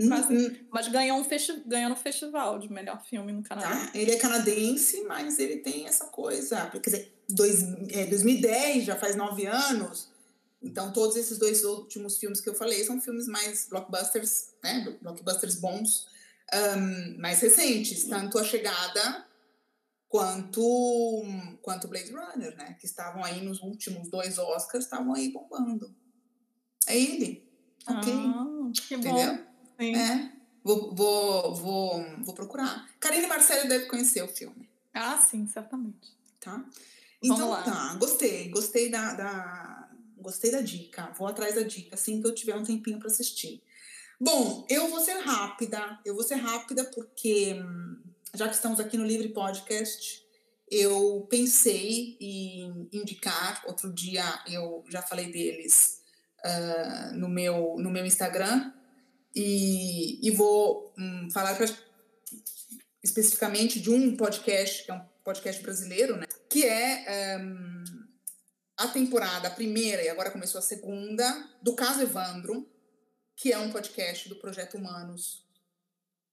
quase, 0.06 0.32
uhum. 0.32 0.56
mas 0.70 0.86
ganhou, 0.86 1.18
um 1.18 1.24
festi 1.24 1.64
ganhou 1.66 1.90
no 1.90 1.96
festival 1.96 2.60
de 2.60 2.72
melhor 2.72 3.04
filme 3.04 3.32
no 3.32 3.42
Canadá. 3.42 3.68
Tá. 3.68 3.90
Ele 3.92 4.12
é 4.12 4.16
canadense, 4.16 5.02
mas 5.02 5.40
ele 5.40 5.56
tem 5.56 5.84
essa 5.86 6.06
coisa. 6.06 6.70
Quer 6.70 6.78
dizer, 6.78 7.12
dois, 7.28 7.64
é, 7.90 8.06
2010, 8.06 8.84
já 8.84 8.94
faz 8.94 9.16
nove 9.16 9.46
anos. 9.46 10.08
Então, 10.62 10.92
todos 10.92 11.16
esses 11.16 11.38
dois 11.38 11.64
últimos 11.64 12.18
filmes 12.18 12.40
que 12.40 12.48
eu 12.48 12.54
falei 12.54 12.84
são 12.84 13.00
filmes 13.00 13.26
mais 13.26 13.66
blockbusters, 13.68 14.50
né? 14.62 14.96
Blockbusters 15.02 15.56
bons, 15.56 16.06
um, 16.54 17.20
mais 17.20 17.40
recentes. 17.40 18.04
Tanto 18.04 18.38
A 18.38 18.44
Chegada 18.44 19.26
quanto 20.08 20.62
quanto 21.62 21.88
Blade 21.88 22.12
Runner, 22.12 22.56
né? 22.56 22.76
Que 22.78 22.86
estavam 22.86 23.24
aí 23.24 23.44
nos 23.44 23.60
últimos 23.60 24.08
dois 24.08 24.38
Oscars, 24.38 24.84
estavam 24.84 25.14
aí 25.14 25.32
bombando. 25.32 25.94
É 26.86 26.96
ele. 26.96 27.46
Ok. 27.88 28.12
Ah, 28.12 28.70
que 28.86 28.94
Entendeu? 28.94 29.34
bom. 29.34 29.44
Sim. 29.80 29.96
É. 29.96 30.32
Vou, 30.62 30.94
vou, 30.94 31.54
vou, 31.54 32.04
vou 32.24 32.34
procurar. 32.34 32.88
Karine 32.98 33.26
Marcelo 33.26 33.68
deve 33.68 33.86
conhecer 33.86 34.22
o 34.22 34.28
filme. 34.28 34.68
Ah, 34.92 35.16
sim, 35.16 35.46
certamente. 35.46 36.16
Tá? 36.40 36.64
Então 37.22 37.50
tá, 37.62 37.94
gostei. 37.94 38.48
Gostei 38.48 38.90
da, 38.90 39.14
da, 39.14 39.88
gostei 40.18 40.50
da 40.50 40.60
dica. 40.60 41.12
Vou 41.16 41.28
atrás 41.28 41.54
da 41.54 41.62
dica 41.62 41.94
assim 41.94 42.20
que 42.20 42.26
eu 42.26 42.34
tiver 42.34 42.56
um 42.56 42.64
tempinho 42.64 42.98
para 42.98 43.08
assistir. 43.08 43.62
Bom, 44.20 44.66
eu 44.68 44.88
vou 44.88 45.00
ser 45.00 45.18
rápida. 45.18 46.00
Eu 46.04 46.14
vou 46.14 46.24
ser 46.24 46.36
rápida 46.36 46.84
porque 46.84 47.54
hum, 47.54 47.98
já 48.36 48.48
que 48.48 48.54
estamos 48.54 48.78
aqui 48.78 48.96
no 48.96 49.06
Livre 49.06 49.30
Podcast, 49.30 50.22
eu 50.70 51.26
pensei 51.30 52.16
em 52.20 52.88
indicar, 52.92 53.62
outro 53.66 53.92
dia 53.92 54.24
eu 54.46 54.84
já 54.88 55.00
falei 55.00 55.32
deles 55.32 56.02
uh, 56.44 57.16
no, 57.16 57.28
meu, 57.28 57.76
no 57.78 57.90
meu 57.90 58.04
Instagram, 58.04 58.72
e, 59.34 60.26
e 60.26 60.30
vou 60.30 60.92
um, 60.98 61.30
falar 61.30 61.56
pra, 61.56 61.66
especificamente 63.02 63.80
de 63.80 63.90
um 63.90 64.16
podcast, 64.16 64.84
que 64.84 64.90
é 64.90 64.94
um 64.94 65.04
podcast 65.24 65.62
brasileiro, 65.62 66.16
né, 66.16 66.26
que 66.50 66.64
é 66.64 67.38
um, 67.38 67.84
a 68.76 68.88
temporada, 68.88 69.48
a 69.48 69.52
primeira 69.52 70.02
e 70.02 70.08
agora 70.08 70.30
começou 70.30 70.58
a 70.58 70.62
segunda, 70.62 71.24
do 71.62 71.74
Caso 71.74 72.02
Evandro, 72.02 72.68
que 73.34 73.52
é 73.52 73.58
um 73.58 73.70
podcast 73.70 74.28
do 74.28 74.36
Projeto 74.36 74.76
Humanos, 74.76 75.46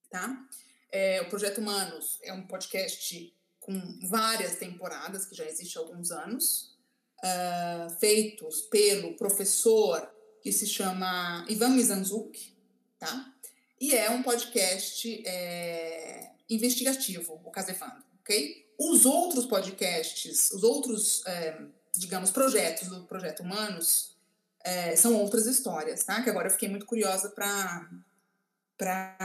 tá? 0.09 0.47
É, 0.93 1.19
o 1.23 1.25
Projeto 1.25 1.57
Humanos 1.57 2.19
é 2.21 2.31
um 2.31 2.45
podcast 2.45 3.35
com 3.59 3.99
várias 4.07 4.57
temporadas, 4.57 5.25
que 5.25 5.35
já 5.35 5.43
existe 5.43 5.75
há 5.75 5.81
alguns 5.81 6.11
anos, 6.11 6.77
uh, 7.17 7.89
feitos 7.99 8.61
pelo 8.61 9.17
professor 9.17 10.07
que 10.39 10.51
se 10.51 10.67
chama 10.67 11.43
Ivan 11.49 11.69
Mizanzuk, 11.69 12.55
tá? 12.99 13.33
E 13.81 13.95
é 13.95 14.11
um 14.11 14.21
podcast 14.21 15.23
é, 15.25 16.29
investigativo, 16.47 17.41
o 17.43 17.49
caso 17.49 17.71
Evandro, 17.71 18.03
ok? 18.21 18.71
Os 18.77 19.03
outros 19.05 19.47
podcasts, 19.47 20.51
os 20.51 20.61
outros, 20.61 21.25
é, 21.25 21.59
digamos, 21.95 22.29
projetos 22.29 22.89
do 22.89 23.05
Projeto 23.05 23.41
Humanos 23.41 24.15
é, 24.63 24.95
são 24.95 25.15
outras 25.15 25.47
histórias, 25.47 26.03
tá? 26.03 26.21
Que 26.21 26.29
agora 26.29 26.47
eu 26.47 26.51
fiquei 26.51 26.69
muito 26.69 26.85
curiosa 26.85 27.29
para 27.29 27.89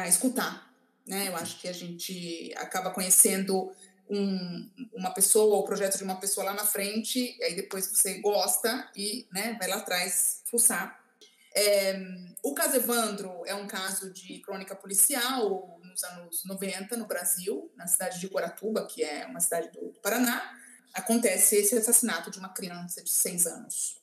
escutar, 0.08 0.67
né? 1.08 1.28
Eu 1.28 1.36
acho 1.36 1.58
que 1.58 1.66
a 1.66 1.72
gente 1.72 2.52
acaba 2.56 2.90
conhecendo 2.90 3.72
um, 4.08 4.70
uma 4.92 5.12
pessoa 5.12 5.56
ou 5.56 5.62
o 5.62 5.64
projeto 5.64 5.98
de 5.98 6.04
uma 6.04 6.20
pessoa 6.20 6.46
lá 6.46 6.54
na 6.54 6.64
frente, 6.64 7.36
aí 7.42 7.54
depois 7.54 7.86
você 7.86 8.20
gosta 8.20 8.90
e 8.96 9.26
né, 9.32 9.56
vai 9.58 9.68
lá 9.68 9.76
atrás 9.76 10.42
fuçar. 10.44 10.98
É, 11.54 11.98
o 12.42 12.54
caso 12.54 12.76
Evandro 12.76 13.42
é 13.46 13.54
um 13.54 13.66
caso 13.66 14.12
de 14.12 14.38
crônica 14.40 14.76
policial 14.76 15.80
nos 15.82 16.04
anos 16.04 16.44
90 16.44 16.96
no 16.96 17.06
Brasil, 17.06 17.72
na 17.74 17.86
cidade 17.86 18.20
de 18.20 18.26
Guaratuba, 18.28 18.86
que 18.86 19.02
é 19.02 19.26
uma 19.26 19.40
cidade 19.40 19.70
do 19.72 19.92
Paraná. 20.02 20.56
Acontece 20.94 21.56
esse 21.56 21.76
assassinato 21.76 22.30
de 22.30 22.38
uma 22.38 22.50
criança 22.50 23.02
de 23.02 23.10
seis 23.10 23.46
anos. 23.46 24.00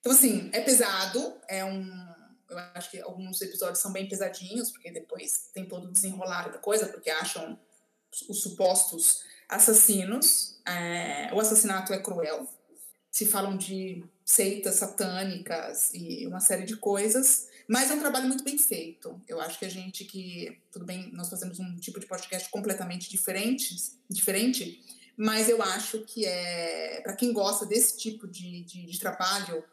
Então, 0.00 0.12
assim, 0.12 0.50
é 0.52 0.60
pesado, 0.60 1.40
é 1.48 1.64
um. 1.64 2.13
Eu 2.54 2.64
acho 2.74 2.90
que 2.90 3.00
alguns 3.00 3.40
episódios 3.40 3.78
são 3.78 3.92
bem 3.92 4.08
pesadinhos, 4.08 4.70
porque 4.70 4.90
depois 4.90 5.50
tem 5.52 5.66
todo 5.66 5.88
o 5.88 5.92
desenrolar 5.92 6.50
da 6.50 6.58
coisa, 6.58 6.86
porque 6.86 7.10
acham 7.10 7.58
os 8.28 8.42
supostos 8.42 9.22
assassinos. 9.48 10.60
É, 10.66 11.32
o 11.32 11.40
assassinato 11.40 11.92
é 11.92 11.98
cruel. 11.98 12.48
Se 13.10 13.26
falam 13.26 13.56
de 13.56 14.04
seitas 14.24 14.76
satânicas 14.76 15.92
e 15.92 16.26
uma 16.26 16.40
série 16.40 16.64
de 16.64 16.76
coisas, 16.76 17.48
mas 17.68 17.90
é 17.90 17.94
um 17.94 18.00
trabalho 18.00 18.26
muito 18.26 18.42
bem 18.42 18.58
feito. 18.58 19.20
Eu 19.28 19.40
acho 19.40 19.58
que 19.58 19.64
a 19.64 19.70
gente 19.70 20.04
que, 20.04 20.60
tudo 20.72 20.84
bem, 20.84 21.10
nós 21.12 21.28
fazemos 21.28 21.60
um 21.60 21.76
tipo 21.76 22.00
de 22.00 22.06
podcast 22.06 22.48
completamente 22.50 23.10
diferente, 23.10 23.76
diferente 24.08 24.82
mas 25.16 25.48
eu 25.48 25.62
acho 25.62 26.00
que 26.00 26.26
é, 26.26 27.00
para 27.02 27.14
quem 27.14 27.32
gosta 27.32 27.64
desse 27.64 27.96
tipo 27.96 28.26
de, 28.26 28.62
de, 28.64 28.86
de 28.86 28.98
trabalho 28.98 29.64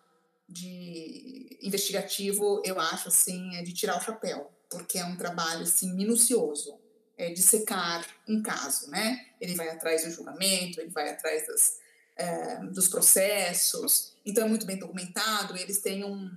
de 0.52 1.58
investigativo, 1.62 2.62
eu 2.66 2.80
acho 2.80 3.08
assim, 3.08 3.56
é 3.56 3.64
de 3.64 3.74
tirar 3.74 3.98
o 3.98 4.02
chapéu, 4.02 4.52
porque 4.70 4.98
é 4.98 5.06
um 5.06 5.16
trabalho 5.16 5.64
assim 5.64 5.94
minucioso 5.94 6.80
é, 7.22 7.32
dissecar 7.32 8.04
um 8.28 8.42
caso, 8.42 8.90
né? 8.90 9.28
Ele 9.40 9.54
vai 9.54 9.70
atrás 9.70 10.04
do 10.04 10.10
julgamento, 10.10 10.82
ele 10.82 10.90
vai 10.90 11.10
atrás 11.10 11.46
das, 11.46 11.78
é, 12.16 12.58
dos 12.66 12.88
processos, 12.88 14.14
então 14.26 14.46
é 14.46 14.50
muito 14.50 14.66
bem 14.66 14.78
documentado. 14.78 15.56
Eles 15.56 15.82
têm 15.82 16.04
um, 16.04 16.32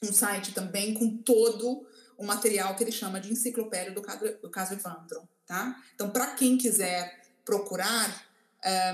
um 0.00 0.12
site 0.12 0.54
também 0.54 0.94
com 0.94 1.16
todo 1.16 1.84
o 2.16 2.24
material 2.24 2.76
que 2.76 2.84
ele 2.84 2.92
chama 2.92 3.20
de 3.20 3.32
enciclopédia 3.32 3.92
do 3.92 4.00
caso, 4.00 4.38
do 4.40 4.48
caso 4.48 4.74
Evandro, 4.74 5.28
tá? 5.44 5.76
Então, 5.96 6.10
para 6.10 6.28
quem 6.34 6.56
quiser 6.56 7.20
procurar 7.44 8.24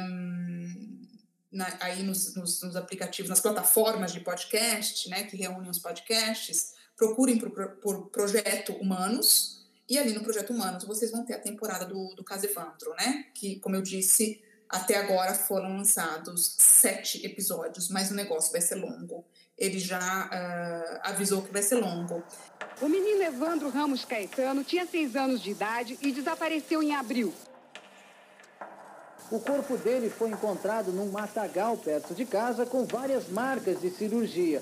um, 0.00 1.02
na, 1.54 1.76
aí 1.80 2.02
nos, 2.02 2.34
nos, 2.34 2.62
nos, 2.62 2.76
aplicativos, 2.76 3.30
nas 3.30 3.40
plataformas 3.40 4.12
de 4.12 4.20
podcast, 4.20 5.08
né, 5.08 5.24
que 5.24 5.36
reúnem 5.36 5.70
os 5.70 5.78
podcasts, 5.78 6.72
procurem 6.96 7.38
por, 7.38 7.50
por 7.50 8.10
Projeto 8.10 8.72
Humanos, 8.74 9.64
e 9.88 9.98
ali 9.98 10.12
no 10.12 10.22
Projeto 10.22 10.52
Humanos 10.52 10.84
vocês 10.84 11.10
vão 11.10 11.24
ter 11.24 11.34
a 11.34 11.38
temporada 11.38 11.84
do, 11.84 12.14
do 12.14 12.24
caso 12.24 12.46
Evandro, 12.46 12.94
né? 12.98 13.26
Que, 13.34 13.56
como 13.60 13.76
eu 13.76 13.82
disse, 13.82 14.42
até 14.68 14.96
agora 14.96 15.34
foram 15.34 15.76
lançados 15.76 16.56
sete 16.58 17.24
episódios, 17.24 17.88
mas 17.90 18.10
o 18.10 18.14
negócio 18.14 18.50
vai 18.50 18.60
ser 18.60 18.76
longo. 18.76 19.24
Ele 19.56 19.78
já 19.78 20.26
uh, 20.26 21.00
avisou 21.02 21.42
que 21.42 21.52
vai 21.52 21.62
ser 21.62 21.76
longo. 21.76 22.24
O 22.80 22.88
menino 22.88 23.22
Evandro 23.22 23.68
Ramos 23.68 24.04
Caetano 24.04 24.64
tinha 24.64 24.86
seis 24.86 25.14
anos 25.14 25.40
de 25.40 25.50
idade 25.50 25.98
e 26.02 26.10
desapareceu 26.10 26.82
em 26.82 26.94
abril. 26.94 27.32
O 29.30 29.40
corpo 29.40 29.76
dele 29.78 30.10
foi 30.10 30.30
encontrado 30.30 30.92
num 30.92 31.10
matagal 31.10 31.76
perto 31.78 32.14
de 32.14 32.26
casa 32.26 32.66
com 32.66 32.84
várias 32.84 33.28
marcas 33.28 33.80
de 33.80 33.90
cirurgia. 33.90 34.58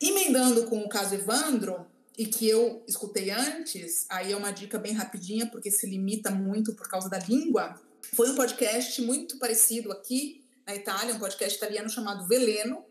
Emendando 0.00 0.66
com 0.66 0.80
o 0.80 0.88
caso 0.88 1.14
Evandro, 1.14 1.86
e 2.16 2.26
que 2.26 2.48
eu 2.48 2.82
escutei 2.88 3.30
antes, 3.30 4.06
aí 4.08 4.32
é 4.32 4.36
uma 4.36 4.50
dica 4.50 4.78
bem 4.78 4.94
rapidinha, 4.94 5.46
porque 5.50 5.70
se 5.70 5.86
limita 5.86 6.30
muito 6.30 6.74
por 6.74 6.88
causa 6.88 7.10
da 7.10 7.18
língua, 7.18 7.78
foi 8.14 8.30
um 8.30 8.34
podcast 8.34 9.02
muito 9.02 9.38
parecido 9.38 9.92
aqui 9.92 10.42
na 10.66 10.74
Itália, 10.74 11.14
um 11.14 11.18
podcast 11.18 11.56
italiano 11.56 11.90
chamado 11.90 12.26
Veleno, 12.26 12.82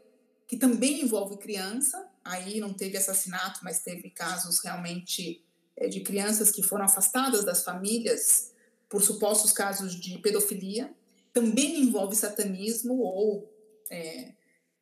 que 0.48 0.55
também 0.55 1.01
envolve 1.01 1.38
criança, 1.38 2.08
aí 2.24 2.60
não 2.60 2.72
teve 2.72 2.98
assassinato, 2.98 3.62
mas 3.63 3.79
teve 3.79 4.12
casos 4.12 4.60
realmente 4.60 5.44
é, 5.75 5.88
de 5.88 6.01
crianças 6.01 6.51
que 6.51 6.62
foram 6.62 6.86
afastadas 6.86 7.44
das 7.44 7.63
famílias 7.63 8.51
por 8.89 9.01
supostos 9.01 9.51
casos 9.51 10.00
de 10.00 10.18
pedofilia, 10.20 10.94
também 11.34 11.82
envolve 11.82 12.15
satanismo 12.15 12.98
ou 13.00 13.51
é, 13.89 14.34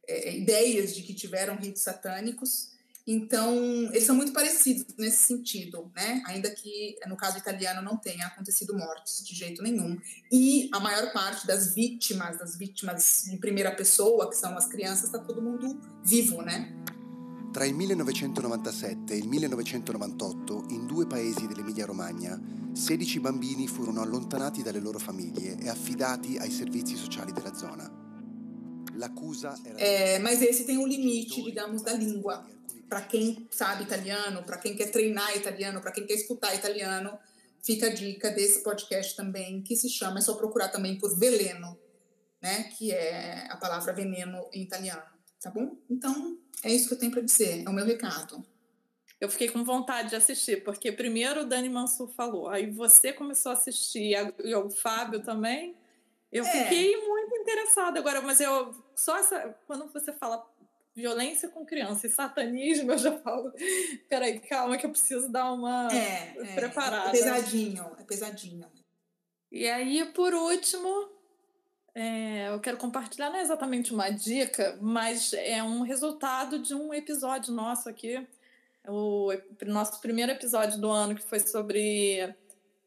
é, 0.07 0.35
ideias 0.37 0.93
de 0.95 1.01
que 1.03 1.13
tiveram 1.13 1.55
ritos 1.55 1.81
satânicos, 1.81 2.73
então, 3.05 3.53
eles 3.91 4.05
são 4.05 4.15
muito 4.15 4.31
parecidos 4.31 4.85
nesse 4.97 5.23
sentido, 5.23 5.91
né? 5.93 6.23
Ainda 6.25 6.49
que 6.49 6.95
no 7.05 7.17
caso 7.17 7.37
italiano 7.37 7.81
não 7.81 7.97
tenha 7.97 8.27
acontecido 8.27 8.73
mortes 8.73 9.25
de 9.25 9.35
jeito 9.35 9.61
nenhum. 9.61 9.99
E 10.31 10.69
a 10.73 10.79
maior 10.79 11.11
parte 11.11 11.45
das 11.45 11.75
vítimas, 11.75 12.39
das 12.39 12.57
vítimas 12.57 13.23
de 13.29 13.37
primeira 13.37 13.75
pessoa, 13.75 14.29
que 14.29 14.37
são 14.37 14.57
as 14.57 14.67
crianças, 14.67 15.05
está 15.05 15.19
todo 15.19 15.41
mundo 15.41 15.81
vivo, 16.05 16.41
né? 16.41 16.71
Tra 17.53 17.65
il 17.65 17.75
1997 17.75 19.13
e 19.13 19.17
il 19.17 19.27
1998, 19.27 20.65
in 20.71 20.87
due 20.87 21.05
paesi 21.05 21.45
dell'Emilia-Romagna, 21.45 22.35
16 22.73 23.19
bambini 23.19 23.67
furono 23.67 24.01
allontanati 24.01 24.63
dalle 24.63 24.79
loro 24.79 24.97
famiglie 24.97 25.55
e 25.59 25.69
affidati 25.69 26.35
ai 26.37 26.49
servizi 26.49 26.95
sociali 26.95 27.31
della 27.31 27.53
zona. 27.53 27.87
L'accusa 28.95 29.55
era... 29.63 29.77
É, 29.77 30.17
mas 30.17 30.41
esse 30.41 30.65
tem 30.65 30.79
um 30.79 30.87
limite, 30.87 31.43
digamos, 31.43 31.83
da 31.83 31.93
língua 31.93 32.43
para 32.89 33.01
quem 33.01 33.47
sabe 33.51 33.83
italiano, 33.83 34.41
para 34.41 34.57
quem 34.57 34.75
quer 34.75 34.89
treinar 34.89 35.37
italiano, 35.37 35.79
para 35.79 35.91
quem 35.91 36.07
quer 36.07 36.15
escutar 36.15 36.55
italiano, 36.55 37.19
fica 37.61 37.85
a 37.85 37.93
dica 37.93 38.31
desse 38.31 38.63
podcast 38.63 39.15
também, 39.15 39.61
que 39.61 39.75
se 39.75 39.89
chama, 39.89 40.17
é 40.17 40.21
só 40.21 40.33
procurar 40.33 40.69
também 40.69 40.97
por 40.97 41.15
veleno, 41.19 41.77
né? 42.41 42.63
Que 42.75 42.91
é 42.91 43.45
a 43.51 43.57
palavra 43.57 43.93
veneno 43.93 44.39
em 44.51 44.63
italiano, 44.63 45.03
tá 45.39 45.51
bom? 45.51 45.77
Então, 45.87 46.41
é 46.63 46.71
isso 46.71 46.87
que 46.87 46.93
eu 46.93 46.99
tenho 46.99 47.11
para 47.11 47.21
dizer, 47.21 47.63
é 47.65 47.69
o 47.69 47.73
meu 47.73 47.85
recado. 47.85 48.43
Eu 49.19 49.29
fiquei 49.29 49.49
com 49.49 49.63
vontade 49.63 50.09
de 50.09 50.15
assistir, 50.17 50.63
porque 50.63 50.91
primeiro 50.91 51.41
o 51.41 51.45
Dani 51.45 51.69
Mansur 51.69 52.09
falou, 52.09 52.49
aí 52.49 52.69
você 52.69 53.13
começou 53.13 53.51
a 53.51 53.53
assistir, 53.53 54.15
e 54.43 54.55
o 54.55 54.69
Fábio 54.69 55.21
também. 55.21 55.75
Eu 56.29 56.43
é. 56.43 56.63
fiquei 56.63 56.97
muito 57.07 57.35
interessada 57.35 57.99
agora, 57.99 58.21
mas 58.21 58.41
eu 58.41 58.75
só 58.95 59.17
essa, 59.17 59.55
quando 59.65 59.87
você 59.93 60.11
fala 60.11 60.45
violência 60.95 61.49
com 61.49 61.65
criança 61.65 62.05
e 62.05 62.09
satanismo, 62.09 62.91
eu 62.91 62.97
já 62.97 63.17
falo, 63.19 63.51
peraí, 64.09 64.39
calma 64.39 64.77
que 64.77 64.85
eu 64.85 64.91
preciso 64.91 65.29
dar 65.29 65.51
uma 65.53 65.87
é, 65.91 66.35
é 66.37 66.55
preparada. 66.55 67.09
É 67.09 67.11
pesadinho, 67.11 67.91
é 67.97 68.03
pesadinho. 68.03 68.71
E 69.51 69.67
aí, 69.69 70.03
por 70.13 70.33
último, 70.33 71.12
é, 71.95 72.49
eu 72.49 72.59
quero 72.59 72.77
compartilhar, 72.77 73.29
não 73.29 73.37
é 73.37 73.41
exatamente 73.41 73.93
uma 73.93 74.09
dica, 74.09 74.77
mas 74.81 75.33
é 75.33 75.61
um 75.61 75.81
resultado 75.81 76.59
de 76.59 76.73
um 76.73 76.93
episódio 76.93 77.53
nosso 77.53 77.89
aqui, 77.89 78.25
o 78.87 79.31
nosso 79.65 80.01
primeiro 80.01 80.31
episódio 80.31 80.79
do 80.79 80.89
ano, 80.89 81.15
que 81.15 81.23
foi 81.23 81.39
sobre... 81.39 82.33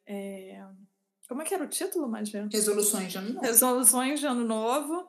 É, 0.06 0.62
como 1.28 1.42
é 1.42 1.44
que 1.44 1.54
era 1.54 1.64
o 1.64 1.68
título, 1.68 2.08
Magia? 2.08 2.48
Resoluções 2.52 3.10
de 3.10 3.18
Ano 3.18 3.34
Novo. 3.34 3.46
Resoluções 3.46 4.20
de 4.20 4.26
Ano 4.26 4.44
Novo 4.44 5.08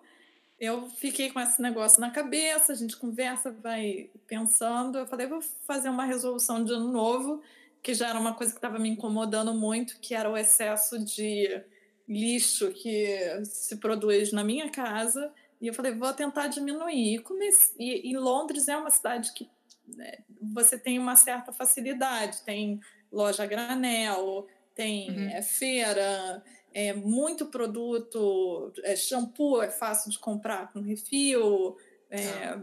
eu 0.59 0.89
fiquei 0.89 1.31
com 1.31 1.39
esse 1.39 1.61
negócio 1.61 2.01
na 2.01 2.09
cabeça, 2.09 2.71
a 2.71 2.75
gente 2.75 2.97
conversa, 2.97 3.51
vai 3.51 4.09
pensando. 4.25 4.97
Eu 4.97 5.05
falei, 5.05 5.27
vou 5.27 5.41
fazer 5.65 5.89
uma 5.89 6.05
resolução 6.05 6.63
de 6.63 6.73
ano 6.73 6.91
novo, 6.91 7.41
que 7.83 7.93
já 7.93 8.09
era 8.09 8.19
uma 8.19 8.33
coisa 8.33 8.51
que 8.51 8.57
estava 8.57 8.79
me 8.79 8.89
incomodando 8.89 9.53
muito, 9.53 9.99
que 9.99 10.15
era 10.15 10.29
o 10.29 10.35
excesso 10.35 10.97
de 10.97 11.61
lixo 12.07 12.71
que 12.71 13.43
se 13.43 13.77
produz 13.77 14.31
na 14.31 14.43
minha 14.43 14.69
casa. 14.69 15.31
E 15.59 15.67
eu 15.67 15.73
falei, 15.73 15.93
vou 15.93 16.13
tentar 16.13 16.47
diminuir. 16.47 17.15
E, 17.15 17.19
comecei, 17.19 17.75
e, 17.79 18.11
e 18.11 18.17
Londres 18.17 18.67
é 18.67 18.77
uma 18.77 18.91
cidade 18.91 19.33
que 19.33 19.49
né, 19.87 20.19
você 20.41 20.77
tem 20.77 20.99
uma 20.99 21.15
certa 21.15 21.51
facilidade, 21.51 22.41
tem 22.43 22.79
loja 23.11 23.45
granel, 23.45 24.47
tem 24.75 25.09
uhum. 25.09 25.29
é, 25.29 25.41
feira, 25.41 26.43
é, 26.73 26.93
muito 26.93 27.47
produto, 27.47 28.71
é, 28.83 28.95
shampoo 28.95 29.61
é 29.61 29.69
fácil 29.69 30.11
de 30.11 30.19
comprar 30.19 30.71
com 30.71 30.81
refil, 30.81 31.75
é, 32.09 32.57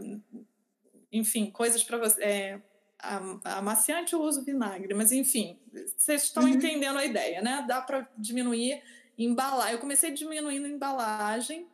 enfim, 1.11 1.51
coisas 1.51 1.83
para 1.83 1.97
você. 1.97 2.23
É, 2.23 2.61
a, 2.97 3.57
amaciante 3.57 4.13
eu 4.13 4.21
uso 4.21 4.43
vinagre, 4.43 4.93
mas 4.93 5.11
enfim, 5.11 5.59
vocês 5.97 6.23
estão 6.23 6.43
Uhum. 6.43 6.49
entendendo 6.49 6.97
a 6.97 7.05
ideia, 7.05 7.41
né? 7.41 7.65
Dá 7.67 7.81
para 7.81 8.09
diminuir 8.17 8.81
embalar. 9.17 9.71
Eu 9.71 9.79
comecei 9.79 10.11
diminuindo 10.11 10.65
a 10.65 10.69
embalagem. 10.69 11.67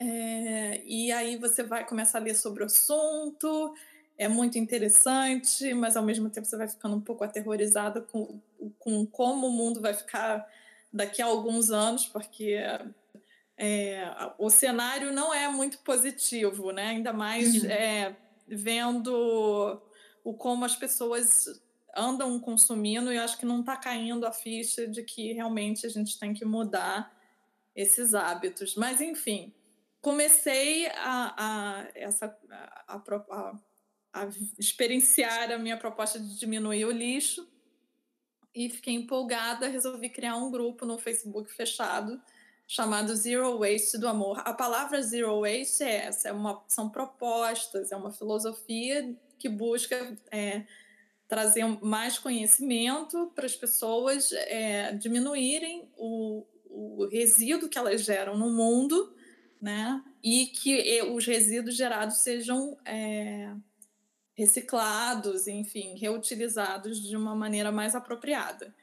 é, 0.00 0.82
e 0.84 1.10
aí 1.12 1.36
você 1.38 1.62
vai 1.62 1.86
começar 1.86 2.18
a 2.18 2.22
ler 2.22 2.34
sobre 2.34 2.62
o 2.62 2.66
assunto, 2.66 3.74
é 4.18 4.28
muito 4.28 4.58
interessante, 4.58 5.72
mas 5.74 5.96
ao 5.96 6.02
mesmo 6.04 6.28
tempo 6.30 6.46
você 6.46 6.56
vai 6.56 6.68
ficando 6.68 6.96
um 6.96 7.00
pouco 7.00 7.24
aterrorizada 7.24 8.00
com, 8.02 8.40
com 8.78 9.06
como 9.06 9.46
o 9.48 9.50
mundo 9.52 9.80
vai 9.80 9.94
ficar 9.94 10.46
daqui 10.92 11.22
a 11.22 11.26
alguns 11.26 11.70
anos, 11.70 12.06
porque 12.06 12.56
é, 13.56 14.04
o 14.38 14.50
cenário 14.50 15.12
não 15.12 15.32
é 15.32 15.48
muito 15.48 15.78
positivo, 15.78 16.72
né? 16.72 16.88
Ainda 16.88 17.12
mais 17.12 17.62
Uhum. 17.62 17.70
é, 17.70 18.16
vendo 18.46 19.80
o 20.24 20.34
como 20.34 20.64
as 20.64 20.76
pessoas 20.76 21.60
andam 21.96 22.38
consumindo 22.38 23.12
e 23.12 23.18
acho 23.18 23.38
que 23.38 23.46
não 23.46 23.60
está 23.60 23.76
caindo 23.76 24.26
a 24.26 24.32
ficha 24.32 24.86
de 24.86 25.02
que 25.02 25.32
realmente 25.32 25.86
a 25.86 25.88
gente 25.88 26.18
tem 26.18 26.34
que 26.34 26.44
mudar 26.44 27.16
esses 27.74 28.14
hábitos. 28.14 28.74
Mas 28.74 29.00
enfim, 29.00 29.52
comecei 30.00 30.86
a, 30.88 31.34
a, 31.36 31.88
essa, 31.94 32.36
a, 32.86 32.96
a, 32.96 33.58
a 34.12 34.28
experienciar 34.58 35.50
a 35.50 35.58
minha 35.58 35.76
proposta 35.76 36.20
de 36.20 36.38
diminuir 36.38 36.84
o 36.84 36.90
lixo 36.90 37.48
e 38.54 38.70
fiquei 38.70 38.94
empolgada, 38.94 39.68
resolvi 39.68 40.08
criar 40.08 40.36
um 40.36 40.50
grupo 40.50 40.86
no 40.86 40.98
Facebook 40.98 41.52
fechado 41.52 42.20
chamado 42.66 43.14
Zero 43.14 43.58
Waste 43.58 43.98
do 43.98 44.08
Amor. 44.08 44.40
A 44.44 44.52
palavra 44.52 45.00
Zero 45.02 45.40
Waste 45.40 45.84
é 45.84 46.06
essa, 46.06 46.28
é 46.28 46.32
uma, 46.32 46.64
são 46.66 46.88
propostas, 46.88 47.92
é 47.92 47.96
uma 47.96 48.10
filosofia 48.10 49.14
que 49.38 49.48
busca 49.48 50.16
é, 50.30 50.64
trazer 51.28 51.64
mais 51.82 52.18
conhecimento 52.18 53.32
para 53.34 53.46
as 53.46 53.54
pessoas 53.56 54.30
é, 54.32 54.92
diminuírem 54.92 55.90
o, 55.96 56.46
o 56.70 57.06
resíduo 57.10 57.68
que 57.68 57.78
elas 57.78 58.02
geram 58.04 58.36
no 58.38 58.50
mundo, 58.50 59.14
né? 59.60 60.02
E 60.22 60.46
que 60.46 61.02
os 61.02 61.26
resíduos 61.26 61.74
gerados 61.76 62.18
sejam 62.18 62.78
é, 62.84 63.52
reciclados, 64.34 65.46
enfim, 65.48 65.96
reutilizados 65.96 67.00
de 67.02 67.16
uma 67.16 67.34
maneira 67.34 67.72
mais 67.72 67.94
apropriada. 67.94 68.74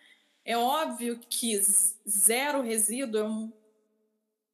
É 0.43 0.57
óbvio 0.57 1.19
que 1.29 1.61
zero 2.07 2.61
resíduo 2.61 3.21
é 3.21 3.23
um, 3.23 3.53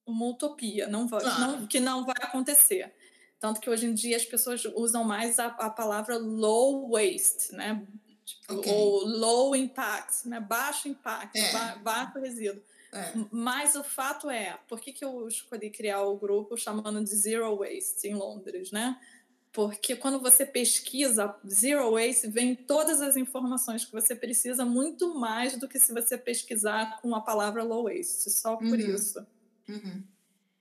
uma 0.05 0.27
utopia, 0.27 0.87
não 0.87 1.07
vai, 1.07 1.21
Claro. 1.21 1.39
não, 1.39 1.67
que 1.67 1.79
não 1.79 2.05
vai 2.05 2.15
acontecer. 2.21 2.93
Tanto 3.39 3.61
que 3.61 3.69
hoje 3.69 3.85
em 3.85 3.93
dia 3.93 4.17
as 4.17 4.25
pessoas 4.25 4.63
usam 4.75 5.03
mais 5.03 5.39
a, 5.39 5.45
a 5.47 5.69
palavra 5.69 6.17
low 6.17 6.89
waste, 6.91 7.53
né? 7.55 7.85
Tipo, 8.25 8.53
Ok. 8.55 8.71
Ou 8.73 9.05
low 9.05 9.55
impact, 9.55 10.27
né? 10.27 10.39
Baixo 10.39 10.87
impacto, 10.87 11.35
É. 11.37 11.51
ba 11.53 11.75
baixo 11.77 12.19
resíduo. 12.19 12.61
É. 12.91 13.13
Mas 13.31 13.75
o 13.75 13.83
fato 13.83 14.29
é, 14.29 14.59
por 14.67 14.79
que, 14.79 14.91
que 14.91 15.05
eu 15.05 15.27
escolhi 15.27 15.69
criar 15.69 16.01
o 16.01 16.17
grupo 16.17 16.57
chamando 16.57 17.03
de 17.03 17.15
Zero 17.15 17.55
Waste 17.57 18.07
em 18.07 18.15
Londres, 18.15 18.71
né? 18.71 18.99
Porque 19.51 19.95
quando 19.95 20.19
você 20.19 20.45
pesquisa 20.45 21.35
Zero 21.47 21.91
Waste, 21.91 22.27
vem 22.27 22.53
todas 22.55 23.01
as 23.01 23.15
informações 23.17 23.83
que 23.85 23.91
você 23.91 24.15
precisa, 24.15 24.63
muito 24.65 25.15
mais 25.19 25.57
do 25.57 25.67
que 25.67 25.79
se 25.79 25.91
você 25.93 26.17
pesquisar 26.17 26.99
com 27.01 27.15
a 27.15 27.21
palavra 27.21 27.63
Low 27.63 27.85
Waste, 27.85 28.29
só 28.31 28.57
por 28.57 28.65
Uhum. 28.67 28.75
isso. 28.75 29.25
Uhum. 29.67 30.03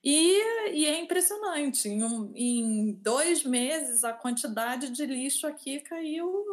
E, 0.03 0.71
e 0.73 0.87
é 0.87 1.01
impressionante, 1.01 1.89
em, 1.89 2.03
um- 2.05 2.33
em 2.35 2.93
dois 3.03 3.43
meses 3.45 4.05
a 4.05 4.13
quantidade 4.13 4.91
de 4.91 5.05
lixo 5.05 5.47
aqui 5.47 5.81
caiu 5.81 6.47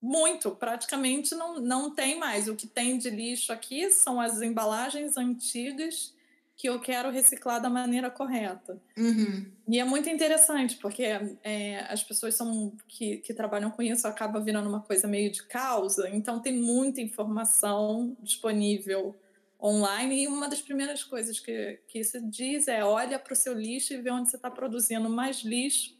muito, 0.00 0.50
praticamente 0.52 1.34
não, 1.34 1.60
não 1.60 1.94
tem 1.94 2.18
mais. 2.18 2.48
O 2.48 2.56
que 2.56 2.66
tem 2.66 2.98
de 2.98 3.08
lixo 3.08 3.52
aqui 3.52 3.90
são 3.90 4.20
as 4.20 4.42
embalagens 4.42 5.16
antigas 5.16 6.12
que 6.56 6.68
eu 6.68 6.80
quero 6.80 7.10
reciclar 7.10 7.60
da 7.60 7.70
maneira 7.70 8.10
correta. 8.10 8.80
Uhum. 8.96 9.46
E 9.68 9.78
é 9.80 9.84
muito 9.84 10.08
interessante, 10.08 10.76
porque 10.76 11.04
é, 11.42 11.86
as 11.88 12.02
pessoas 12.04 12.34
são, 12.34 12.72
que, 12.86 13.16
que 13.18 13.32
trabalham 13.32 13.70
com 13.70 13.82
isso 13.82 14.06
acaba 14.06 14.40
virando 14.40 14.68
uma 14.68 14.80
coisa 14.80 15.08
meio 15.08 15.30
de 15.30 15.42
causa, 15.44 16.08
então 16.10 16.40
tem 16.40 16.52
muita 16.52 17.00
informação 17.00 18.16
disponível 18.20 19.16
online. 19.62 20.24
E 20.24 20.28
uma 20.28 20.48
das 20.48 20.60
primeiras 20.60 21.04
coisas 21.04 21.38
que, 21.38 21.78
que 21.86 22.00
isso 22.00 22.20
diz 22.28 22.66
é 22.66 22.84
olha 22.84 23.18
para 23.18 23.32
o 23.32 23.36
seu 23.36 23.54
lixo 23.54 23.94
e 23.94 24.00
vê 24.00 24.10
onde 24.10 24.30
você 24.30 24.36
está 24.36 24.50
produzindo 24.50 25.08
mais 25.08 25.42
lixo. 25.42 25.96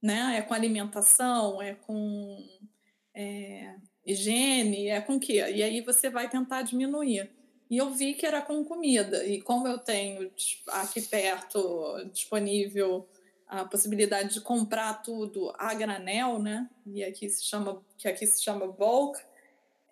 Né? 0.00 0.36
É 0.36 0.42
com 0.42 0.54
alimentação, 0.54 1.60
é 1.60 1.74
com 1.74 2.46
é, 3.14 3.74
higiene, 4.06 4.88
é 4.88 5.00
com 5.00 5.18
quê? 5.18 5.44
E 5.54 5.62
aí 5.62 5.80
você 5.80 6.10
vai 6.10 6.28
tentar 6.28 6.62
diminuir. 6.62 7.30
E 7.70 7.78
eu 7.78 7.90
vi 7.90 8.14
que 8.14 8.26
era 8.26 8.42
com 8.42 8.64
comida. 8.64 9.26
E 9.26 9.40
como 9.40 9.66
eu 9.66 9.78
tenho 9.78 10.30
aqui 10.68 11.00
perto 11.00 12.10
disponível 12.12 13.08
a 13.46 13.64
possibilidade 13.64 14.34
de 14.34 14.40
comprar 14.40 15.02
tudo 15.02 15.52
a 15.58 15.72
granel, 15.74 16.38
né? 16.38 16.68
E 16.86 17.02
aqui 17.02 17.28
se 17.28 17.44
chama, 17.44 17.82
que 17.96 18.08
aqui 18.08 18.26
se 18.26 18.42
chama 18.42 18.66
bulk, 18.66 19.18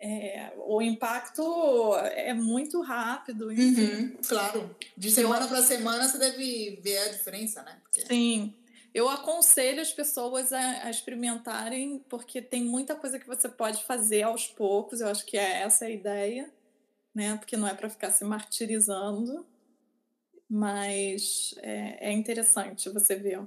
é, 0.05 0.53
o 0.57 0.81
impacto 0.81 1.95
é 1.97 2.33
muito 2.33 2.81
rápido. 2.81 3.49
enfim. 3.49 3.85
Uhum. 3.85 4.17
Claro. 4.27 4.75
De 4.97 5.09
semana 5.09 5.47
para 5.47 5.61
semana 5.61 6.09
você 6.09 6.17
deve 6.17 6.77
ver 6.83 6.97
a 6.97 7.07
diferença, 7.07 7.63
né? 7.63 7.79
Porque... 7.81 8.05
Sim. 8.05 8.53
Eu 8.93 9.07
aconselho 9.09 9.81
as 9.81 9.93
pessoas 9.93 10.51
a, 10.51 10.85
a 10.85 10.89
experimentarem, 10.89 12.03
porque 12.09 12.41
tem 12.41 12.63
muita 12.63 12.95
coisa 12.95 13.17
que 13.17 13.25
você 13.25 13.47
pode 13.47 13.83
fazer 13.85 14.23
aos 14.23 14.45
poucos. 14.45 14.99
Eu 14.99 15.07
acho 15.07 15.25
que 15.25 15.37
é 15.37 15.61
essa 15.61 15.85
a 15.85 15.89
ideia, 15.89 16.51
né? 17.15 17.37
Porque 17.37 17.55
não 17.55 17.67
é 17.67 17.73
para 17.73 17.89
ficar 17.89 18.11
se 18.11 18.25
martirizando, 18.25 19.45
mas 20.49 21.55
é, 21.59 22.09
é 22.09 22.11
interessante 22.11 22.89
você 22.89 23.15
ver 23.15 23.41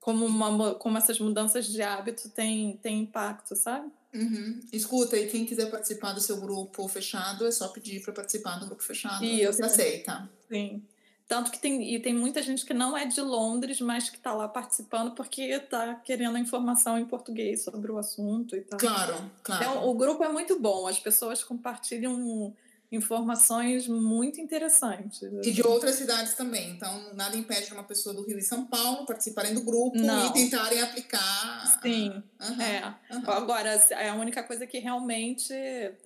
como, 0.00 0.24
uma, 0.24 0.74
como 0.76 0.96
essas 0.96 1.20
mudanças 1.20 1.66
de 1.66 1.82
hábito 1.82 2.30
têm 2.30 2.78
têm 2.78 3.02
impacto, 3.02 3.54
sabe? 3.54 3.92
Uhum. 4.14 4.60
Escuta, 4.72 5.16
e 5.16 5.28
quem 5.28 5.44
quiser 5.44 5.70
participar 5.70 6.12
do 6.12 6.20
seu 6.20 6.40
grupo 6.40 6.88
fechado, 6.88 7.46
é 7.46 7.50
só 7.50 7.68
pedir 7.68 8.02
para 8.02 8.12
participar 8.12 8.58
do 8.58 8.66
grupo 8.66 8.82
fechado. 8.82 9.24
Isso. 9.24 9.52
Você 9.54 9.62
aceita. 9.62 10.28
Sim. 10.48 10.82
Tanto 11.26 11.50
que 11.50 11.58
tem, 11.58 11.94
e 11.94 12.00
tem 12.00 12.14
muita 12.14 12.42
gente 12.42 12.64
que 12.64 12.72
não 12.72 12.96
é 12.96 13.04
de 13.04 13.20
Londres, 13.20 13.82
mas 13.82 14.08
que 14.08 14.16
está 14.16 14.32
lá 14.32 14.48
participando 14.48 15.14
porque 15.14 15.42
está 15.42 15.94
querendo 15.96 16.38
informação 16.38 16.98
em 16.98 17.04
português 17.04 17.62
sobre 17.62 17.92
o 17.92 17.98
assunto 17.98 18.56
e 18.56 18.62
tal. 18.62 18.78
Claro, 18.78 19.30
claro. 19.42 19.62
Então, 19.62 19.88
o 19.88 19.94
grupo 19.94 20.24
é 20.24 20.28
muito 20.30 20.58
bom, 20.58 20.86
as 20.86 20.98
pessoas 20.98 21.44
compartilham 21.44 22.56
informações 22.90 23.86
muito 23.86 24.40
interessantes. 24.40 25.20
E 25.22 25.50
de 25.52 25.62
outras 25.66 25.96
cidades 25.96 26.34
também. 26.34 26.70
Então, 26.70 27.12
nada 27.14 27.36
impede 27.36 27.66
de 27.66 27.72
uma 27.74 27.84
pessoa 27.84 28.14
do 28.14 28.22
Rio 28.22 28.38
e 28.38 28.42
São 28.42 28.64
Paulo 28.64 29.04
participarem 29.04 29.52
do 29.54 29.60
grupo 29.62 29.98
Não. 29.98 30.26
e 30.28 30.32
tentarem 30.32 30.80
aplicar. 30.80 31.78
Sim, 31.82 32.22
Aham, 32.40 32.62
é. 32.62 32.78
aham. 33.10 33.22
Agora, 33.26 33.68
é 33.90 34.08
a 34.08 34.14
única 34.14 34.42
coisa 34.42 34.66
que 34.66 34.78
realmente, 34.78 35.52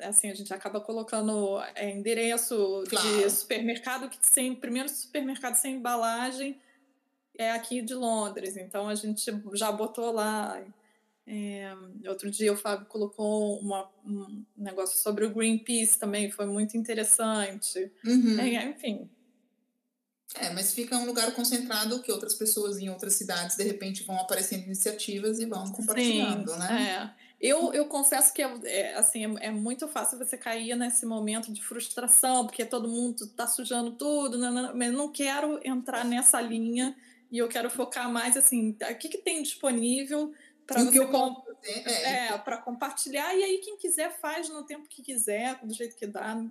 assim, 0.01 0.29
a 0.31 0.35
gente 0.35 0.53
acaba 0.53 0.81
colocando 0.81 1.61
é, 1.75 1.90
endereço 1.90 2.83
Claro. 2.88 3.09
de 3.23 3.31
supermercado 3.31 4.09
que 4.09 4.18
sem 4.23 4.55
primeiro 4.55 4.88
supermercado 4.88 5.55
sem 5.55 5.77
embalagem 5.77 6.59
é 7.38 7.53
aqui 7.53 7.81
de 7.81 7.95
Londres. 7.95 8.57
Então 8.57 8.88
a 8.88 8.95
gente 8.95 9.25
já 9.55 9.71
botou 9.71 10.12
lá. 10.12 10.61
É, 11.27 11.73
outro 12.09 12.31
dia 12.31 12.53
o 12.53 12.57
Fábio 12.57 12.87
colocou 12.87 13.59
uma- 13.61 13.89
um 14.05 14.45
negócio 14.57 14.99
sobre 15.01 15.25
o 15.25 15.33
Greenpeace 15.33 15.99
também, 15.99 16.31
foi 16.31 16.47
muito 16.47 16.77
interessante. 16.77 17.93
Uhum. 18.05 18.39
É, 18.41 18.65
enfim, 18.71 19.09
É, 20.35 20.49
mas 20.51 20.73
fica 20.73 20.97
um 20.97 21.05
lugar 21.05 21.31
concentrado 21.35 22.01
que 22.03 22.11
outras 22.11 22.35
pessoas 22.35 22.79
em 22.79 22.89
outras 22.89 23.13
cidades, 23.15 23.55
de 23.55 23.65
repente, 23.65 24.03
vão 24.03 24.19
aparecendo 24.19 24.65
iniciativas 24.65 25.39
e 25.39 25.45
vão 25.45 25.71
compartilhando, 25.71 26.51
Sim, 26.53 26.59
né? 26.59 27.13
É. 27.19 27.23
Eu, 27.39 27.73
eu 27.75 27.87
confesso 27.87 28.33
que 28.33 28.41
é, 28.41 28.51
é, 28.65 28.95
assim, 28.95 29.37
é, 29.39 29.47
é 29.49 29.51
muito 29.51 29.87
fácil 29.89 30.17
você 30.17 30.39
cair 30.39 30.75
nesse 30.77 31.05
momento 31.05 31.53
de 31.53 31.63
frustração, 31.63 32.47
porque 32.47 32.65
todo 32.65 32.89
mundo 32.89 33.25
está 33.25 33.47
sujando 33.47 33.91
tudo, 33.93 34.39
nanana, 34.39 34.73
mas 34.75 34.89
eu 34.91 34.97
não 34.97 35.13
quero 35.13 35.61
entrar 35.65 36.05
nessa 36.05 36.41
linha 36.41 36.97
e 37.31 37.37
eu 37.39 37.49
quero 37.49 37.69
focar 37.69 38.11
mais 38.11 38.37
assim, 38.37 38.71
o 38.81 38.95
que, 38.99 39.09
que 39.09 39.19
tem 39.19 39.43
disponível 39.43 40.33
para 40.66 40.81
E 40.81 40.85
você 40.85 40.98
eu 40.98 41.11
posso 41.11 41.42
fazer 41.44 41.88
é, 41.88 42.27
é, 42.29 42.38
para 42.38 42.59
compartilhar, 42.59 43.35
e 43.35 43.42
aí 43.42 43.59
quem 43.59 43.77
quiser 43.77 44.18
faz 44.20 44.48
no 44.48 44.64
tempo 44.64 44.88
que 44.88 45.03
quiser, 45.03 45.59
do 45.64 45.72
jeito 45.75 45.96
que 45.96 46.07
dá. 46.07 46.42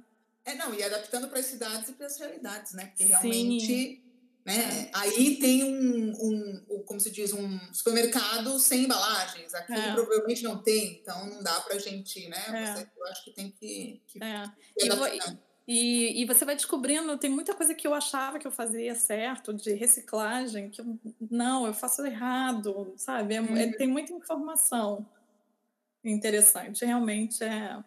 É, 0.45 0.55
não, 0.55 0.73
e 0.73 0.83
adaptando 0.83 1.27
para 1.27 1.39
as 1.39 1.45
cidades 1.45 1.89
e 1.89 1.93
para 1.93 2.05
as 2.07 2.17
realidades, 2.17 2.73
né? 2.73 2.87
Porque 2.87 3.03
Sim. 3.03 3.09
realmente, 3.09 4.03
né? 4.43 4.89
Aí 4.93 5.37
tem 5.37 5.63
um, 5.63 6.11
um, 6.11 6.65
um, 6.71 6.83
como 6.83 6.99
se 6.99 7.11
diz, 7.11 7.31
um 7.31 7.59
supermercado 7.73 8.57
sem 8.59 8.85
embalagens. 8.85 9.53
Aqui 9.53 9.73
É. 9.73 9.93
provavelmente 9.93 10.43
não 10.43 10.57
tem, 10.63 10.93
então 11.01 11.27
não 11.27 11.43
dá 11.43 11.59
pra 11.61 11.77
gente, 11.77 12.27
né? 12.27 12.43
É. 12.47 12.73
Você- 12.75 12.89
eu 12.97 13.05
acho 13.07 13.23
que 13.23 13.31
tem 13.31 13.51
que, 13.51 14.01
que 14.07 14.23
É. 14.23 14.45
E, 14.77 14.89
vo- 14.89 15.03
adaptando. 15.03 15.39
E, 15.67 16.21
e 16.21 16.25
você 16.25 16.43
vai 16.43 16.55
descobrindo, 16.55 17.17
tem 17.17 17.29
muita 17.29 17.53
coisa 17.53 17.73
que 17.73 17.87
eu 17.87 17.93
achava 17.93 18.39
que 18.39 18.47
eu 18.47 18.51
fazia 18.51 18.95
certo, 18.95 19.53
de 19.53 19.73
reciclagem, 19.73 20.69
que 20.69 20.81
eu, 20.81 20.99
não, 21.29 21.65
eu 21.67 21.73
faço 21.73 22.05
errado, 22.05 22.93
sabe? 22.97 23.35
É, 23.35 23.37
é, 23.37 23.41
Uhum. 23.41 23.71
tem 23.73 23.87
muita 23.87 24.11
informação 24.11 25.05
interessante, 26.03 26.83
realmente 26.85 27.43
é. 27.43 27.81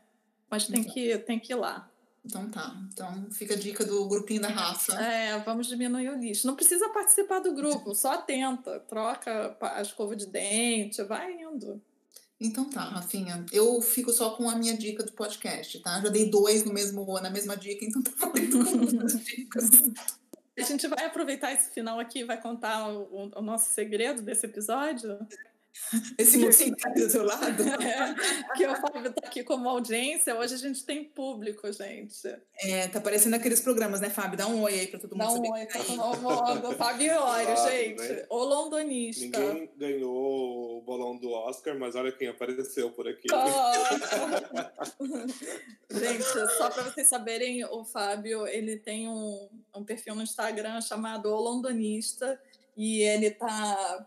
Mas 0.48 0.66
tem 0.66 0.84
que, 0.84 1.18
tem 1.18 1.38
que 1.38 1.52
ir 1.52 1.56
lá. 1.56 1.90
Então 2.24 2.48
tá. 2.48 2.74
Então 2.92 3.30
fica 3.32 3.54
a 3.54 3.56
dica 3.56 3.84
do 3.84 4.06
grupinho 4.08 4.40
da 4.40 4.48
Rafa. 4.48 4.94
É, 4.94 5.38
vamos 5.40 5.66
diminuir 5.66 6.08
o 6.08 6.16
lixo. 6.18 6.46
Não 6.46 6.56
precisa 6.56 6.88
participar 6.88 7.40
do 7.40 7.52
grupo, 7.52 7.94
só 7.94 8.12
atenta, 8.12 8.80
troca 8.80 9.56
a 9.60 9.82
escova 9.82 10.16
de 10.16 10.26
dente, 10.26 11.02
vai 11.02 11.32
indo. 11.42 11.82
Então 12.44 12.68
tá, 12.68 12.82
Rafinha. 12.82 13.44
Eu 13.50 13.80
fico 13.80 14.12
só 14.12 14.30
com 14.36 14.50
a 14.50 14.54
minha 14.54 14.76
dica 14.76 15.02
do 15.02 15.12
podcast, 15.12 15.80
tá? 15.80 16.00
Já 16.00 16.10
dei 16.10 16.28
dois 16.28 16.62
no 16.62 16.74
mesmo, 16.74 17.06
na 17.20 17.30
mesma 17.30 17.56
dica, 17.56 17.84
então 17.84 18.02
tá 18.02 18.10
valendo 18.18 18.64
com 18.64 19.06
dicas. 19.18 19.70
A 20.58 20.62
gente 20.62 20.86
vai 20.86 21.06
aproveitar 21.06 21.52
esse 21.52 21.70
final 21.72 21.98
aqui 21.98 22.20
e 22.20 22.24
vai 22.24 22.40
contar 22.40 22.88
o, 22.88 23.30
o 23.34 23.42
nosso 23.42 23.70
segredo 23.70 24.20
desse 24.20 24.44
episódio. 24.44 25.18
Esse 26.16 26.38
mocinho 26.38 26.74
que 26.76 26.82
tá 26.82 26.90
do 26.90 27.10
seu 27.10 27.24
lado. 27.24 27.62
É, 27.84 28.14
que 28.56 28.66
o 28.66 28.74
Fábio 28.76 29.12
tá 29.12 29.26
aqui 29.26 29.42
como 29.44 29.68
audiência. 29.68 30.34
Hoje 30.36 30.54
a 30.54 30.58
gente 30.58 30.84
tem 30.84 31.04
público, 31.04 31.70
gente. 31.72 32.34
É, 32.60 32.88
tá 32.88 33.00
parecendo 33.00 33.36
aqueles 33.36 33.60
programas, 33.60 34.00
né, 34.00 34.08
Fábio? 34.10 34.38
Dá 34.38 34.46
um 34.46 34.62
oi 34.62 34.72
aí 34.80 34.86
pra 34.86 34.98
todo 35.00 35.12
mundo 35.12 35.18
Dá 35.26 35.30
um 35.30 35.36
saber. 35.36 35.50
oi 35.50 35.66
para 35.66 35.82
o 35.82 35.96
novo 35.96 36.74
Fábio 36.76 37.12
Olho, 37.20 37.44
Claro, 37.46 37.70
gente. 37.70 38.02
né? 38.02 38.26
O 38.30 38.44
londonista. 38.44 39.38
Ninguém 39.38 39.70
ganhou 39.76 40.78
o 40.78 40.82
bolão 40.82 41.16
do 41.16 41.30
Oscar, 41.30 41.78
mas 41.78 41.94
olha 41.94 42.12
quem 42.12 42.28
apareceu 42.28 42.90
por 42.90 43.06
aqui. 43.08 43.28
Gente, 45.90 46.24
só 46.56 46.70
para 46.70 46.82
vocês 46.84 47.08
saberem, 47.08 47.64
o 47.64 47.84
Fábio 47.84 48.46
ele 48.46 48.76
tem 48.76 49.08
um, 49.08 49.48
um 49.74 49.84
perfil 49.84 50.14
no 50.14 50.22
Instagram 50.22 50.80
chamado 50.80 51.28
O 51.30 51.40
Londonista 51.40 52.40
e 52.76 53.02
ele 53.02 53.30
tá 53.30 54.06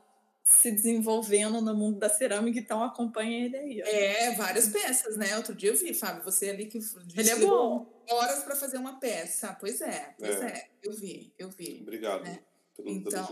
se 0.49 0.71
desenvolvendo 0.71 1.59
no 1.61 1.75
mundo 1.75 1.99
da 1.99 2.07
cerâmica, 2.09 2.57
então 2.57 2.81
acompanha 2.81 3.45
ele 3.45 3.57
aí. 3.57 3.83
ó. 3.83 3.85
É, 3.85 4.33
várias 4.35 4.69
peças, 4.69 5.17
né? 5.17 5.35
Outro 5.35 5.53
dia 5.53 5.71
eu 5.71 5.75
vi, 5.75 5.93
Fábio, 5.93 6.23
você 6.23 6.49
ali 6.49 6.67
que 6.67 6.77
Ele 7.17 7.29
é 7.29 7.35
levou 7.35 7.79
bom. 7.79 8.03
horas 8.15 8.43
pra 8.43 8.55
fazer 8.55 8.77
uma 8.77 8.97
peça. 8.97 9.55
Pois 9.59 9.81
é, 9.81 10.15
pois 10.17 10.41
é. 10.41 10.47
É. 10.47 10.67
Eu 10.81 10.93
vi, 10.93 11.33
eu 11.37 11.49
vi. 11.49 11.79
Obrigado 11.81 12.25
É. 12.25 12.39
pelos 12.77 12.91
Então. 12.95 13.27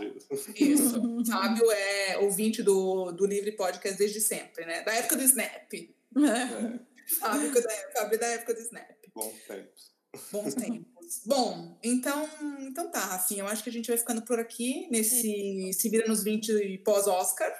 Isso. 0.54 1.00
Fábio 1.26 1.70
é 1.72 2.18
ouvinte 2.18 2.62
do, 2.62 3.10
do 3.12 3.24
Livre 3.24 3.52
Podcast 3.52 3.96
desde 3.96 4.20
sempre, 4.20 4.66
né? 4.66 4.82
Da 4.82 4.92
época 4.92 5.16
do 5.16 5.22
Snap. 5.22 5.72
É. 5.72 6.78
Fábio, 7.18 7.50
da, 7.62 7.70
Fábio 7.94 8.18
da 8.18 8.26
época 8.26 8.52
do 8.54 8.60
Snap. 8.60 8.90
Bons 9.14 9.32
tempos. 9.48 9.95
Bons 10.32 10.54
tempos. 10.54 11.22
Bom, 11.24 11.78
então, 11.82 12.28
então 12.60 12.90
tá, 12.90 13.00
Rafinha. 13.00 13.42
Eu 13.42 13.46
acho 13.48 13.62
que 13.62 13.70
a 13.70 13.72
gente 13.72 13.86
vai 13.88 13.96
ficando 13.96 14.22
por 14.22 14.38
aqui 14.40 14.88
nesse 14.90 15.72
Se 15.72 15.88
Vira 15.88 16.06
nos 16.08 16.22
20 16.24 16.78
pós-Oscar. 16.84 17.52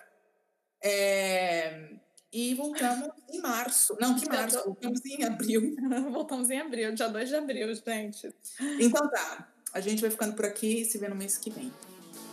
É, 0.83 1.91
E 2.33 2.55
voltamos 2.55 3.11
em 3.33 3.41
março. 3.41 3.97
Não, 4.01 4.15
que 4.15 4.29
março? 4.29 4.63
Voltamos 4.65 5.05
em 5.07 5.25
abril. 5.25 5.75
Voltamos 6.13 6.51
em 6.51 6.61
abril, 6.61 6.95
dia 6.95 7.09
2 7.09 7.29
de 7.29 7.35
abril, 7.37 7.75
gente. 7.75 8.35
Então 8.81 9.09
tá. 9.09 9.53
A 9.73 9.81
gente 9.81 10.01
vai 10.01 10.11
ficando 10.11 10.35
por 10.35 10.45
aqui 10.45 10.81
e 10.81 10.85
se 10.85 10.99
vê 10.99 11.09
no 11.09 11.15
mês 11.17 11.39
que 11.39 11.51
vem. 11.51 11.73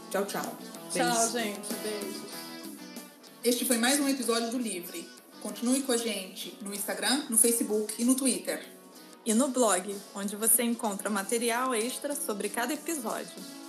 Tchau, 0.09 0.25
tchau. 0.25 0.57
Tchau, 0.91 1.05
Beijos. 1.15 1.31
gente. 1.31 1.73
Beijos. 1.83 2.31
Este 3.43 3.65
foi 3.65 3.77
mais 3.77 3.99
um 3.99 4.07
episódio 4.07 4.49
do 4.51 4.57
Livre. 4.57 5.07
Continue 5.41 5.81
com 5.83 5.91
a 5.91 5.97
gente 5.97 6.57
no 6.61 6.73
Instagram, 6.73 7.25
no 7.29 7.37
Facebook 7.37 8.01
e 8.01 8.05
no 8.05 8.15
Twitter. 8.15 8.65
E 9.25 9.33
no 9.33 9.47
blog, 9.47 9.95
onde 10.13 10.35
você 10.35 10.63
encontra 10.63 11.09
material 11.09 11.73
extra 11.73 12.13
sobre 12.13 12.49
cada 12.49 12.73
episódio. 12.73 13.62